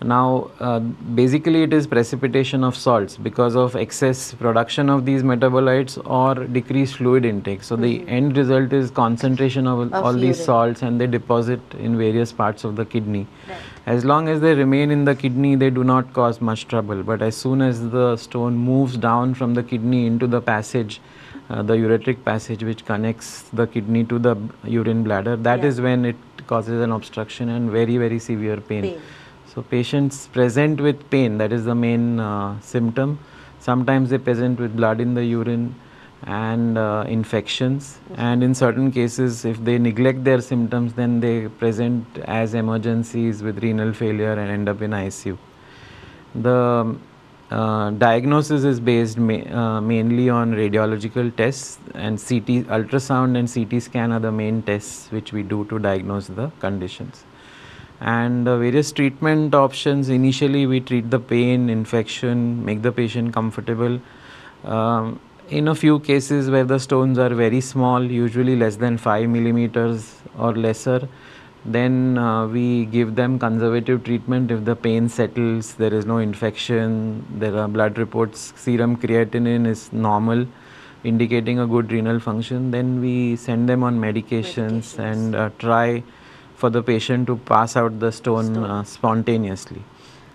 Now, 0.05 0.51
uh, 0.61 0.81
basically, 0.81 1.63
it 1.63 1.73
is 1.73 1.87
precipitation 1.87 2.65
of 2.65 2.77
salts 2.77 3.17
because 3.17 3.57
of 3.57 3.77
excess 3.77 4.35
production 4.35 4.91
of 4.91 5.05
these 5.05 5.23
metabolites 5.23 5.99
or 6.09 6.45
decreased 6.47 6.97
fluid 6.97 7.25
intake. 7.25 7.63
So, 7.63 7.77
the 7.77 8.07
end 8.09 8.37
result 8.37 8.73
is 8.73 8.91
concentration 8.91 9.67
of, 9.67 9.93
Of 9.93 10.05
all 10.05 10.13
these 10.13 10.43
salts 10.45 10.83
and 10.83 11.01
they 11.01 11.07
deposit 11.07 11.61
in 11.79 11.97
various 11.97 12.33
parts 12.33 12.65
of 12.65 12.77
the 12.77 12.85
kidney. 12.85 13.27
Right. 13.49 13.59
As 13.87 14.05
long 14.05 14.29
as 14.29 14.41
they 14.41 14.55
remain 14.55 14.91
in 14.91 15.05
the 15.05 15.15
kidney, 15.15 15.57
they 15.57 15.71
do 15.71 15.83
not 15.83 16.13
cause 16.13 16.41
much 16.41 16.69
trouble. 16.69 17.03
But 17.03 17.23
as 17.23 17.37
soon 17.37 17.63
as 17.63 17.91
the 17.91 18.17
stone 18.17 18.57
moves 18.57 18.97
down 18.97 19.35
from 19.35 19.55
the 19.55 19.63
kidney 19.63 20.07
into 20.07 20.27
the 20.27 20.41
passage, 20.41 21.01
uh, 21.51 21.63
the 21.63 21.75
ureteric 21.75 22.25
passage 22.25 22.63
which 22.63 22.85
connects 22.85 23.43
the 23.53 23.67
kidney 23.67 24.05
to 24.05 24.19
the 24.19 24.37
urine 24.65 25.03
bladder, 25.03 25.37
that 25.37 25.65
is 25.65 25.79
Yeah. 25.79 25.85
when 25.85 26.05
it 26.05 26.17
causes 26.47 26.81
an 26.81 26.93
obstruction 26.93 27.49
and 27.49 27.71
very, 27.71 27.99
very 27.99 28.19
severe 28.19 28.59
pain. 28.59 28.83
Pain. 28.83 29.01
So 29.55 29.61
patients 29.61 30.29
present 30.29 30.81
with 30.81 31.11
pain, 31.11 31.37
that 31.37 31.53
is 31.53 31.67
the 31.67 31.75
main 31.75 32.19
uh, 32.19 32.59
symptom. 32.63 33.19
Sometimes 33.61 34.09
they 34.09 34.17
present 34.17 34.59
with 34.59 34.75
blood 34.75 34.99
in 34.99 35.13
the 35.13 35.23
urine 35.23 35.75
and 36.23 36.79
uh, 36.79 37.05
infections. 37.07 37.99
And 38.15 38.43
in 38.43 38.55
certain 38.55 38.91
cases, 38.91 39.45
if 39.45 39.63
they 39.63 39.79
neglect 39.79 40.25
their 40.25 40.41
symptoms, 40.41 40.95
then 40.95 41.21
they 41.21 41.49
present 41.49 42.07
as 42.25 42.55
emergencies 42.55 43.43
with 43.43 43.63
renal 43.63 43.93
failure 43.93 44.33
and 44.33 44.51
end 44.51 44.71
up 44.71 44.81
in 44.81 44.93
ICU. 44.93 45.37
The 46.35 46.97
uh, 47.51 47.91
diagnosis 47.91 48.65
is 48.65 48.81
based 48.81 49.19
ma- 49.19 49.35
uh, 49.35 49.81
mainly 49.83 50.31
on 50.31 50.53
radiological 50.55 51.37
tests, 51.37 51.79
and 51.95 52.19
CT, 52.19 52.65
ultrasound, 52.69 53.37
and 53.37 53.53
CT 53.53 53.83
scan 53.83 54.13
are 54.13 54.21
the 54.21 54.33
main 54.33 54.63
tests 54.63 55.13
which 55.13 55.35
we 55.35 55.43
do 55.43 55.67
to 55.67 55.79
diagnose 55.79 56.29
the 56.29 56.51
conditions. 56.59 57.25
And 58.03 58.49
uh, 58.49 58.59
various 58.59 58.91
treatment 58.91 59.55
options 59.55 60.09
initially, 60.09 60.67
we 60.67 60.81
treat 60.81 61.09
the 61.09 61.21
pain, 61.21 61.71
infection, 61.71 62.65
make 62.65 62.83
the 62.83 62.91
patient 62.91 63.33
comfortable. 63.33 64.01
Um, 64.65 65.21
in 65.49 65.69
a 65.69 65.75
few 65.75 66.01
cases 66.01 66.51
where 66.51 66.65
the 66.65 66.81
stones 66.81 67.17
are 67.17 67.29
very 67.29 67.61
small, 67.61 68.03
usually 68.03 68.57
less 68.57 68.75
than 68.75 68.99
5 68.99 69.29
millimeters 69.29 70.17
or 70.37 70.53
lesser, 70.53 71.09
then 71.65 72.19
uh, 72.19 72.49
we 72.49 72.87
give 72.87 73.15
them 73.15 73.39
conservative 73.39 74.03
treatment 74.03 74.51
if 74.51 74.65
the 74.65 74.75
pain 74.75 75.09
settles, 75.09 75.75
there 75.75 75.95
is 75.95 76.05
no 76.05 76.19
infection, 76.19 77.25
there 77.39 77.57
are 77.57 77.69
blood 77.69 77.99
reports, 77.99 78.53
serum 78.57 78.97
creatinine 78.97 79.65
is 79.65 79.93
normal, 79.93 80.45
indicating 81.05 81.61
a 81.61 81.67
good 81.69 81.93
renal 81.93 82.19
function. 82.19 82.73
Then 82.73 83.01
we 83.01 83.37
send 83.37 83.69
them 83.69 83.85
on 83.85 84.01
medications, 84.01 84.97
Medications. 84.97 84.99
and 84.99 85.37
uh, 85.37 85.51
try 85.61 86.03
for 86.63 86.71
the 86.77 86.83
patient 86.91 87.27
to 87.33 87.37
pass 87.55 87.77
out 87.77 87.99
the 88.05 88.13
stone, 88.21 88.55
Stone. 88.55 88.71
Uh, 88.71 88.85
spontaneously. 88.85 89.83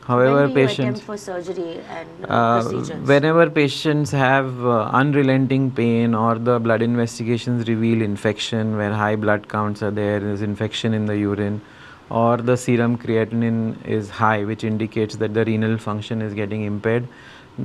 However, 0.08 0.36
when 0.36 0.54
do 0.54 0.62
you 0.62 0.68
patients 0.68 1.02
for 1.02 1.18
surgery 1.18 1.80
and 1.94 2.26
uh, 2.26 2.62
procedures? 2.62 3.08
whenever 3.12 3.50
patients 3.50 4.12
have 4.12 4.66
uh, 4.66 4.76
unrelenting 5.00 5.66
pain 5.80 6.16
or 6.16 6.36
the 6.50 6.60
blood 6.68 6.82
investigations 6.82 7.68
reveal 7.72 8.02
infection 8.02 8.78
where 8.82 8.94
high 8.94 9.18
blood 9.26 9.50
counts 9.56 9.84
are 9.88 9.92
there 9.92 10.22
is 10.34 10.46
infection 10.48 10.94
in 11.00 11.10
the 11.12 11.18
urine 11.24 11.60
or 12.10 12.38
the 12.50 12.56
serum 12.66 12.98
creatinine 12.98 13.62
is 13.98 14.13
high 14.22 14.46
which 14.52 14.63
indicates 14.63 15.18
that 15.24 15.34
the 15.40 15.44
renal 15.52 15.78
function 15.88 16.22
is 16.28 16.38
getting 16.42 16.63
impaired 16.63 17.10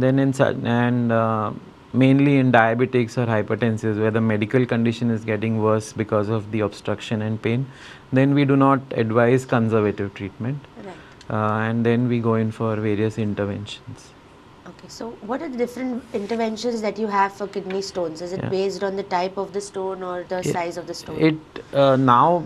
then 0.04 0.18
in 0.18 0.34
and 0.40 1.12
uh, 1.12 1.52
mainly 1.92 2.36
in 2.38 2.50
diabetics 2.52 3.18
or 3.18 3.26
hypertensives 3.26 3.98
where 4.00 4.10
the 4.10 4.20
medical 4.20 4.64
condition 4.64 5.10
is 5.10 5.24
getting 5.24 5.62
worse 5.62 5.92
because 5.92 6.28
of 6.28 6.50
the 6.52 6.60
obstruction 6.60 7.20
and 7.22 7.40
pain 7.42 7.66
then 8.12 8.34
we 8.34 8.44
do 8.44 8.56
not 8.56 8.80
advise 8.92 9.44
conservative 9.44 10.12
treatment 10.14 10.58
Right. 10.84 10.96
uh, 11.30 11.58
and 11.68 11.84
then 11.86 12.08
we 12.08 12.18
go 12.20 12.34
in 12.34 12.50
for 12.52 12.76
various 12.76 13.18
interventions. 13.18 14.10
So 14.88 15.10
what 15.26 15.40
are 15.42 15.48
the 15.48 15.56
different 15.56 16.02
interventions 16.12 16.80
that 16.82 16.98
you 16.98 17.06
have 17.06 17.32
for 17.32 17.46
kidney 17.46 17.82
stones? 17.82 18.20
Is 18.20 18.32
it 18.32 18.40
Yeah. 18.42 18.48
based 18.48 18.82
on 18.82 18.96
the 18.96 19.04
type 19.14 19.36
of 19.42 19.52
the 19.52 19.60
stone 19.60 20.02
or 20.02 20.24
the 20.32 20.40
Yeah. 20.44 20.52
size 20.52 20.76
of 20.76 20.86
the 20.86 20.94
stone? 20.94 21.20
It 21.28 21.60
uh, 21.72 21.96
now 21.96 22.44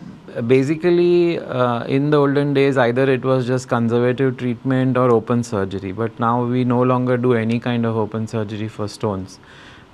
basically 0.52 1.38
uh, 1.38 1.84
in 1.84 2.10
the 2.10 2.18
olden 2.18 2.52
days 2.58 2.76
either 2.76 3.04
it 3.14 3.24
was 3.30 3.46
just 3.46 3.68
conservative 3.68 4.36
treatment 4.42 4.98
or 4.98 5.10
open 5.10 5.42
surgery, 5.42 5.92
but 5.92 6.20
now 6.26 6.34
we 6.44 6.64
no 6.64 6.82
longer 6.82 7.16
do 7.16 7.32
any 7.44 7.58
kind 7.58 7.86
of 7.86 7.96
open 7.96 8.26
surgery 8.26 8.68
for 8.68 8.88
stones. 8.88 9.38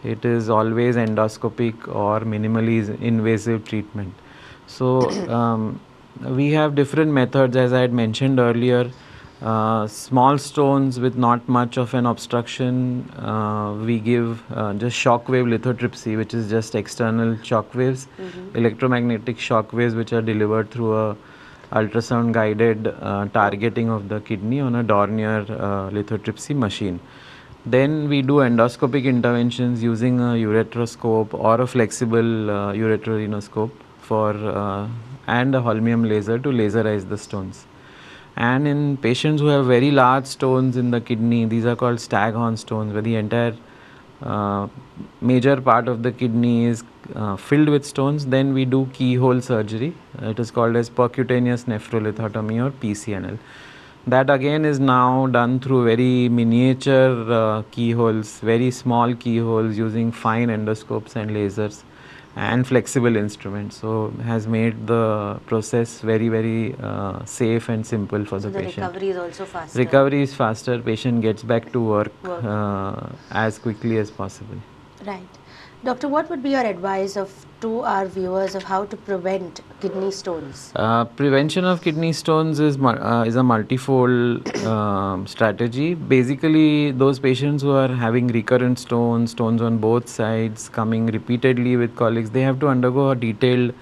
It 0.03 0.25
is 0.25 0.51
always 0.51 0.97
endoscopic 0.97 1.89
or 2.05 2.21
minimally 2.35 2.77
invasive 3.13 3.65
treatment. 3.65 4.13
So 4.67 4.91
um, 5.39 5.81
we 6.41 6.51
have 6.53 6.75
different 6.75 7.13
methods 7.13 7.57
as 7.57 7.73
I 7.73 7.81
had 7.81 7.93
mentioned 7.93 8.41
earlier. 8.41 8.91
Uh, 9.43 9.89
small 9.89 10.39
stones 10.39 11.01
with 11.01 11.17
not 11.17 11.49
much 11.49 11.77
of 11.77 11.95
an 11.95 12.07
obstruction, 12.07 13.11
uh, 13.19 13.75
we 13.85 13.99
give 13.99 14.41
uh, 14.53 14.73
just 14.75 14.97
shock 14.97 15.29
wave 15.29 15.47
lithotripsy, 15.47 16.17
which 16.17 16.33
is 16.33 16.49
just 16.49 16.77
external 16.77 17.37
shock 17.43 17.75
waves, 17.75 18.07
electromagnetic 18.55 19.41
shock 19.41 19.73
waves, 19.73 19.97
which 19.97 20.13
are 20.13 20.23
delivered 20.23 20.71
through 20.71 20.97
a 20.97 21.17
ultrasound 21.73 22.33
guided 22.33 22.87
uh, 22.87 23.27
targeting 23.33 23.91
of 23.91 24.09
the 24.09 24.21
kidney 24.21 24.61
on 24.61 24.77
a 24.77 24.85
Dornier 24.85 25.51
uh, 25.51 25.91
lithotripsy 25.91 26.55
machine. 26.55 27.01
Then 27.67 28.09
we 28.09 28.23
do 28.23 28.35
endoscopic 28.35 29.05
interventions 29.05 29.83
using 29.83 30.21
a 30.21 30.35
ureteroscope 30.35 31.35
or 31.35 31.61
a 31.61 31.67
flexible 31.67 32.51
uh, 32.51 32.73
ureteroscope 32.75 33.73
for 33.99 34.31
uh, 34.35 34.89
and 35.27 35.55
a 35.55 35.61
holmium 35.61 36.09
laser 36.09 36.39
to 36.39 36.49
laserize 36.49 37.09
the 37.09 37.19
stones. 37.19 37.67
And 38.45 38.67
in 38.67 38.97
patients 38.97 39.41
who 39.41 39.47
have 39.49 39.67
very 39.67 39.91
large 39.93 40.27
stones 40.27 40.77
in 40.77 40.91
the 40.91 41.01
kidney, 41.01 41.45
these 41.45 41.65
are 41.65 41.77
called 41.77 42.01
staghorn 42.01 42.57
stones, 42.57 42.93
where 42.93 43.03
the 43.03 43.15
entire 43.15 43.55
uh, 44.21 44.67
major 45.21 45.61
part 45.61 45.87
of 45.87 46.03
the 46.03 46.11
kidney 46.11 46.65
is 46.65 46.83
uh, 47.15 47.37
filled 47.37 47.69
with 47.69 47.85
stones. 47.85 48.27
Then 48.27 48.53
we 48.53 48.65
do 48.65 48.89
keyhole 48.93 49.41
surgery. 49.41 49.95
It 50.21 50.41
is 50.41 50.51
called 50.51 50.75
as 50.75 50.91
percutaneous 50.91 51.67
nephrolithotomy 51.67 52.59
or 52.65 52.73
PCNL. 52.73 53.39
That 54.09 54.29
again 54.29 54.65
is 54.65 54.81
now 54.81 55.29
done 55.29 55.61
through 55.61 55.85
very 55.85 56.29
miniature 56.29 57.33
uh, 57.33 57.63
keyholes, 57.71 58.41
very 58.41 58.73
small 58.73 59.15
keyholes 59.15 59.79
using 59.79 60.11
fine 60.11 60.49
endoscopes 60.49 61.15
and 61.15 61.31
lasers 61.31 61.85
and 62.37 62.67
flexible 62.67 63.17
instruments. 63.17 63.77
So 63.77 64.13
has 64.25 64.47
made 64.47 64.87
the 64.87 65.39
process 65.47 66.01
very 66.01 66.29
very 66.29 66.75
uh, 66.81 67.25
safe 67.25 67.69
and 67.69 67.87
simple 67.87 68.25
for 68.25 68.41
so 68.41 68.49
the 68.49 68.51
the 68.51 68.59
patient. 68.65 68.77
recovery 68.87 69.11
is 69.11 69.17
also 69.17 69.45
faster. 69.45 69.79
Recovery 69.79 70.23
is 70.23 70.35
faster. 70.35 70.79
Patient 70.79 71.23
gets 71.23 71.43
back 71.43 71.73
to 71.73 71.81
work, 71.81 72.13
Work. 72.25 72.45
Uh, 72.45 73.07
as 73.31 73.59
quickly 73.59 73.99
as 73.99 74.11
possible. 74.11 74.57
Right. 75.07 75.42
Doctor, 75.85 76.07
what 76.07 76.31
would 76.31 76.45
be 76.45 76.51
your 76.51 76.65
advice 76.65 77.17
of 77.17 77.31
to 77.61 77.81
our 77.81 78.07
viewers 78.07 78.55
of 78.55 78.63
how 78.63 78.85
to 78.85 78.97
prevent 78.97 79.63
kidney 79.81 80.13
stones? 80.13 80.73
Uh, 80.77 81.05
prevention 81.05 81.65
of 81.65 81.83
kidney 81.83 82.13
stones 82.13 82.61
is 82.61 82.79
uh, 82.81 83.25
is 83.27 83.35
a 83.35 83.43
multifold 83.43 84.57
um, 84.65 85.27
strategy. 85.27 85.95
Basically, 85.95 86.93
those 86.93 87.19
patients 87.19 87.65
who 87.65 87.73
are 87.73 87.89
having 87.89 88.29
recurrent 88.29 88.79
stones, 88.79 89.33
stones 89.33 89.61
on 89.61 89.79
both 89.79 90.09
sides, 90.09 90.69
coming 90.69 91.07
repeatedly 91.07 91.77
with 91.77 91.97
colics, 91.97 92.31
they 92.31 92.43
have 92.43 92.61
to 92.61 92.69
undergo 92.69 93.11
a 93.11 93.17
detailed 93.17 93.75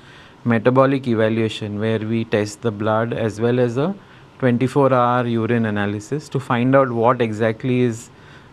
metabolic 0.44 1.06
evaluation 1.06 1.78
where 1.78 1.98
we 1.98 2.24
test 2.24 2.62
the 2.62 2.70
blood 2.70 3.12
as 3.12 3.42
well 3.42 3.60
as 3.60 3.76
a 3.76 3.94
24-hour 4.38 5.26
urine 5.26 5.66
analysis 5.66 6.30
to 6.30 6.40
find 6.40 6.74
out 6.74 6.90
what 6.90 7.20
exactly 7.20 7.80
is 7.80 8.08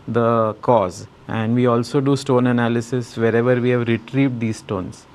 the 0.06 0.54
cause. 0.60 1.06
And 1.28 1.54
we 1.54 1.66
also 1.66 2.00
do 2.00 2.16
stone 2.16 2.46
analysis 2.46 3.16
wherever 3.16 3.60
we 3.60 3.70
have 3.70 3.86
retrieved 3.86 4.40
these 4.40 4.56
stones. 4.56 5.06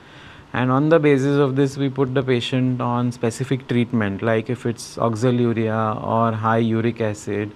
And 0.53 0.71
on 0.71 0.89
the 0.89 0.99
basis 0.99 1.37
of 1.39 1.55
this 1.55 1.77
we 1.77 1.89
put 1.89 2.13
the 2.13 2.21
patient 2.21 2.79
on 2.79 3.11
specific 3.11 3.67
treatment 3.67 4.21
like 4.21 4.51
if 4.51 4.67
it's 4.67 4.97
oxaluria 4.97 5.99
or 6.05 6.31
high 6.31 6.59
uric 6.59 7.01
acid 7.01 7.51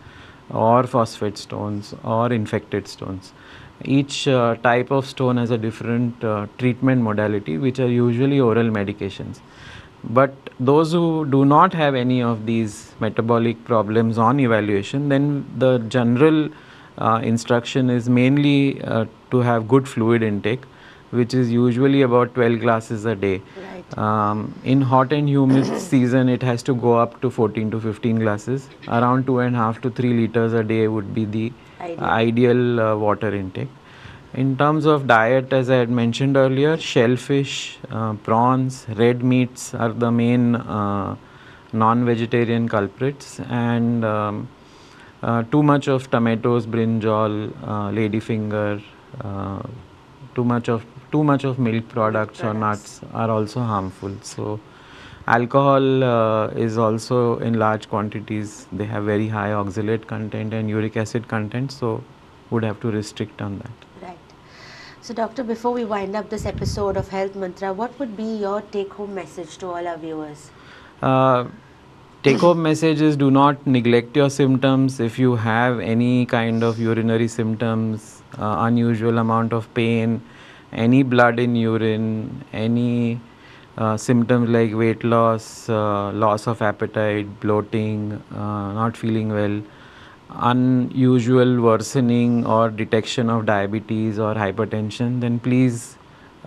or 0.49 0.83
phosphate 0.83 1.37
stones 1.37 1.93
or 2.03 2.33
infected 2.33 2.87
stones. 2.87 3.33
Each 3.85 4.27
uh, 4.27 4.55
type 4.63 4.89
of 4.89 5.05
stone 5.05 5.37
has 5.37 5.51
a 5.51 5.57
different 5.59 6.23
uh, 6.23 6.47
treatment 6.57 7.03
modality 7.03 7.59
which 7.59 7.79
are 7.79 7.87
usually 7.87 8.39
oral 8.39 8.71
medications. 8.71 9.41
But 10.03 10.33
those 10.59 10.91
who 10.91 11.25
do 11.25 11.45
not 11.45 11.73
have 11.73 11.93
any 11.93 12.23
of 12.23 12.47
these 12.47 12.93
metabolic 12.99 13.63
problems 13.65 14.17
on 14.17 14.39
evaluation 14.39 15.09
then 15.09 15.45
the 15.57 15.77
general 15.79 16.49
uh, 16.97 17.19
instruction 17.23 17.89
is 17.89 18.09
mainly 18.09 18.81
uh, 18.83 19.05
to 19.31 19.39
have 19.39 19.67
good 19.67 19.87
fluid 19.87 20.23
intake 20.23 20.65
which 21.11 21.33
is 21.33 21.51
usually 21.51 22.01
about 22.01 22.33
12 22.33 22.59
glasses 22.59 23.05
a 23.05 23.15
day. 23.15 23.41
Right. 23.73 23.97
Um, 23.97 24.53
in 24.63 24.81
hot 24.81 25.13
and 25.13 25.29
humid 25.29 25.65
season, 25.79 26.29
it 26.29 26.43
has 26.43 26.63
to 26.63 26.75
go 26.75 26.97
up 26.97 27.21
to 27.21 27.29
14 27.29 27.71
to 27.71 27.79
15 27.79 28.19
glasses. 28.19 28.67
Around 28.87 29.25
two 29.25 29.39
and 29.39 29.55
a 29.55 29.59
half 29.59 29.81
to 29.81 29.89
three 29.89 30.13
liters 30.13 30.53
a 30.53 30.63
day 30.63 30.87
would 30.87 31.13
be 31.13 31.25
the 31.25 31.53
Ideal. 31.79 32.03
ideal 32.03 32.79
uh, 32.81 32.95
water 32.95 33.33
intake. 33.33 33.69
In 34.33 34.57
terms 34.57 34.85
of 34.85 35.07
diet, 35.07 35.53
as 35.53 35.69
I 35.69 35.77
had 35.77 35.89
mentioned 35.89 36.35
earlier, 36.35 36.77
shellfish, 36.77 37.77
uh, 37.89 38.13
prawns, 38.15 38.85
red 38.89 39.23
meats 39.23 39.73
are 39.73 39.93
the 39.93 40.11
main 40.11 40.55
uh, 40.55 41.15
non-vegetarian 41.71 42.67
culprits, 42.67 43.39
and 43.49 44.03
um, 44.03 44.49
too 45.51 45.63
much 45.63 45.87
of 45.87 46.09
tomatoes, 46.11 46.67
brinjal, 46.67 47.51
uh, 47.63 47.89
ladyfinger, 47.89 48.81
uh, 49.21 49.61
too 50.35 50.43
much 50.43 50.69
of 50.69 50.85
too 51.11 51.23
much 51.23 51.43
of 51.43 51.57
milk 51.57 51.87
products 51.89 52.43
or 52.43 52.53
nuts 52.53 53.01
are 53.13 53.29
also 53.31 53.61
harmful. 53.61 54.15
So, 54.21 54.59
alcohol 55.25 56.03
uh, 56.03 56.47
is 56.49 56.77
also 56.77 57.39
in 57.39 57.57
large 57.59 57.89
quantities. 57.89 58.67
They 58.71 58.85
have 58.85 59.05
very 59.05 59.27
high 59.27 59.49
oxalate 59.49 60.05
content 60.05 60.53
and 60.53 60.69
uric 60.69 60.97
acid 60.97 61.27
content. 61.27 61.71
So, 61.71 62.03
would 62.49 62.63
have 62.63 62.79
to 62.81 62.91
restrict 62.91 63.41
on 63.41 63.59
that. 63.59 63.71
Right. 64.01 64.17
So, 65.01 65.13
doctor, 65.13 65.43
before 65.43 65.71
we 65.71 65.85
wind 65.85 66.15
up 66.15 66.29
this 66.29 66.45
episode 66.45 66.97
of 66.97 67.07
Health 67.07 67.35
Mantra, 67.35 67.73
what 67.73 67.97
would 67.99 68.15
be 68.17 68.23
your 68.23 68.61
take-home 68.61 69.15
message 69.15 69.57
to 69.59 69.67
all 69.67 69.87
our 69.87 69.97
viewers? 69.97 70.51
Uh, 71.01 71.45
take 72.23 72.39
home 72.39 72.61
message 72.61 73.01
is 73.01 73.15
do 73.15 73.29
not 73.31 73.65
neglect 73.65 74.15
your 74.15 74.29
symptoms. 74.29 74.99
If 74.99 75.17
you 75.19 75.35
have 75.35 75.79
any 75.79 76.25
kind 76.25 76.63
of 76.63 76.79
urinary 76.79 77.27
symptoms 77.27 78.21
uh, 78.37 78.57
unusual 78.59 79.17
amount 79.17 79.53
of 79.53 79.73
pain 79.73 80.21
any 80.73 81.01
blood 81.03 81.39
in 81.39 81.55
urine 81.55 82.43
any 82.51 83.19
uh, 83.77 83.95
symptoms 83.95 84.49
like 84.49 84.73
weight 84.73 85.03
loss 85.03 85.69
uh, 85.69 86.11
loss 86.11 86.47
of 86.47 86.61
appetite 86.61 87.39
bloating 87.39 88.11
uh, 88.33 88.73
not 88.73 88.97
feeling 88.97 89.29
well 89.29 89.61
unusual 90.51 91.61
worsening 91.61 92.45
or 92.45 92.69
detection 92.69 93.29
of 93.29 93.45
diabetes 93.45 94.19
or 94.19 94.33
hypertension 94.33 95.21
then 95.21 95.39
please 95.39 95.97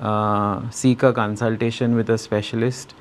uh, 0.00 0.60
seek 0.70 1.02
a 1.02 1.12
consultation 1.12 1.94
with 1.94 2.10
a 2.10 2.18
specialist 2.18 2.94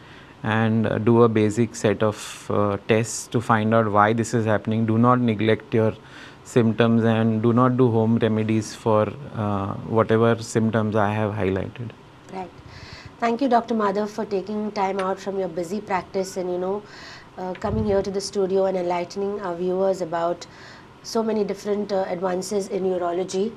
and 0.44 0.88
uh, 0.88 0.98
do 0.98 1.24
a 1.24 1.30
basic 1.30 1.76
set 1.76 2.02
of 2.02 2.50
uh, 2.50 2.78
tests 2.88 3.28
to 3.28 3.42
find 3.42 3.74
out 3.74 3.92
why 3.92 4.14
this 4.14 4.34
is 4.34 4.46
happening. 4.46 4.86
Do 4.86 4.98
not 4.98 5.20
neglect 5.20 5.74
your 5.74 5.94
symptoms 6.44 7.04
and 7.04 7.42
do 7.42 7.54
not 7.54 7.78
do 7.78 7.92
home 7.92 8.18
remedies 8.18 8.74
for 8.74 9.12
uh, 9.36 9.74
whatever 9.98 10.42
symptoms 10.42 10.96
I 10.96 11.14
have 11.14 11.34
highlighted. 11.34 11.92
Right. 12.34 12.50
Thank 13.20 13.42
you, 13.42 13.50
Dr. 13.50 13.76
Madhav, 13.76 14.10
for 14.10 14.26
taking 14.26 14.72
time 14.72 15.00
out 15.00 15.20
from 15.20 15.38
your 15.38 15.50
busy 15.50 15.82
practice 15.82 16.38
and, 16.38 16.50
you 16.50 16.58
know, 16.58 16.82
uh, 17.38 17.54
coming 17.56 17.86
here 17.86 18.02
to 18.02 18.12
the 18.12 18.22
studio 18.22 18.66
and 18.66 18.78
enlightening 18.78 19.40
our 19.42 19.56
viewers 19.56 20.02
about 20.02 20.48
so 21.04 21.22
many 21.22 21.44
different 21.44 21.92
uh, 21.92 22.06
advances 22.08 22.68
in 22.68 22.84
urology. 22.84 23.52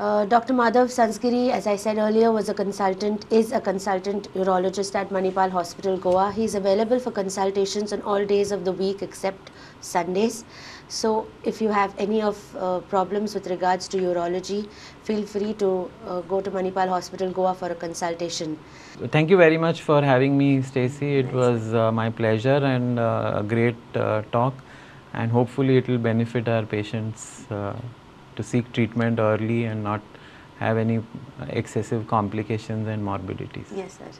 Uh, 0.00 0.24
Dr. 0.24 0.54
Madhav 0.54 0.86
Sanzgiri, 0.88 1.50
as 1.50 1.66
I 1.66 1.76
said 1.76 1.98
earlier, 1.98 2.32
was 2.32 2.48
a 2.48 2.54
consultant, 2.54 3.26
is 3.30 3.52
a 3.52 3.60
consultant 3.60 4.32
urologist 4.32 4.94
at 4.94 5.10
Manipal 5.10 5.50
Hospital, 5.50 5.98
Goa. 5.98 6.32
He 6.32 6.44
is 6.44 6.54
available 6.54 6.98
for 6.98 7.10
consultations 7.10 7.92
on 7.92 8.00
all 8.00 8.24
days 8.24 8.50
of 8.50 8.64
the 8.64 8.72
week 8.72 9.02
except 9.02 9.50
Sundays. 9.82 10.46
So, 10.88 11.26
if 11.44 11.60
you 11.60 11.68
have 11.68 11.94
any 11.98 12.22
of 12.22 12.56
uh, 12.56 12.80
problems 12.94 13.34
with 13.34 13.46
regards 13.48 13.88
to 13.88 13.98
urology, 13.98 14.66
feel 15.02 15.26
free 15.26 15.52
to 15.64 15.90
uh, 16.06 16.22
go 16.22 16.40
to 16.40 16.50
Manipal 16.50 16.88
Hospital, 16.88 17.30
Goa 17.30 17.54
for 17.54 17.70
a 17.70 17.74
consultation. 17.74 18.58
Thank 19.08 19.28
you 19.28 19.36
very 19.36 19.58
much 19.58 19.82
for 19.82 20.00
having 20.00 20.38
me, 20.38 20.62
Stacy. 20.62 21.18
It 21.18 21.30
was 21.30 21.74
uh, 21.74 21.92
my 21.92 22.08
pleasure 22.08 22.60
and 22.74 22.98
uh, 22.98 23.32
a 23.34 23.42
great 23.42 23.76
uh, 23.94 24.22
talk, 24.32 24.54
and 25.12 25.30
hopefully, 25.30 25.76
it 25.76 25.88
will 25.88 25.98
benefit 25.98 26.48
our 26.48 26.64
patients 26.64 27.44
uh, 27.50 27.74
to 28.36 28.42
seek 28.42 28.72
treatment 28.72 29.18
early 29.18 29.64
and 29.64 29.82
not 29.82 30.00
have 30.58 30.76
any 30.76 31.02
excessive 31.48 32.06
complications 32.06 32.86
and 32.86 33.04
morbidities. 33.04 33.66
Yes, 33.74 33.98
sir. 33.98 34.10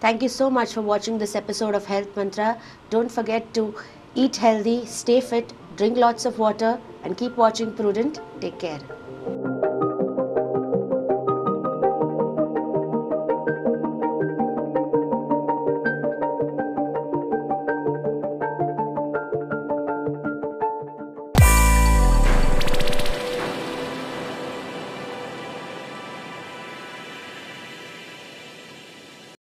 Thank 0.00 0.22
you 0.22 0.28
so 0.28 0.48
much 0.50 0.72
for 0.72 0.80
watching 0.82 1.18
this 1.18 1.34
episode 1.36 1.74
of 1.74 1.84
Health 1.84 2.16
Mantra. 2.16 2.58
Don't 2.90 3.10
forget 3.10 3.52
to 3.54 3.74
Eat 4.14 4.36
healthy, 4.36 4.84
stay 4.84 5.22
fit, 5.22 5.54
drink 5.76 5.96
lots 5.96 6.26
of 6.26 6.38
water, 6.38 6.78
and 7.02 7.16
keep 7.16 7.34
watching 7.38 7.72
Prudent. 7.72 8.20
Take 8.42 8.58
care. 8.58 8.78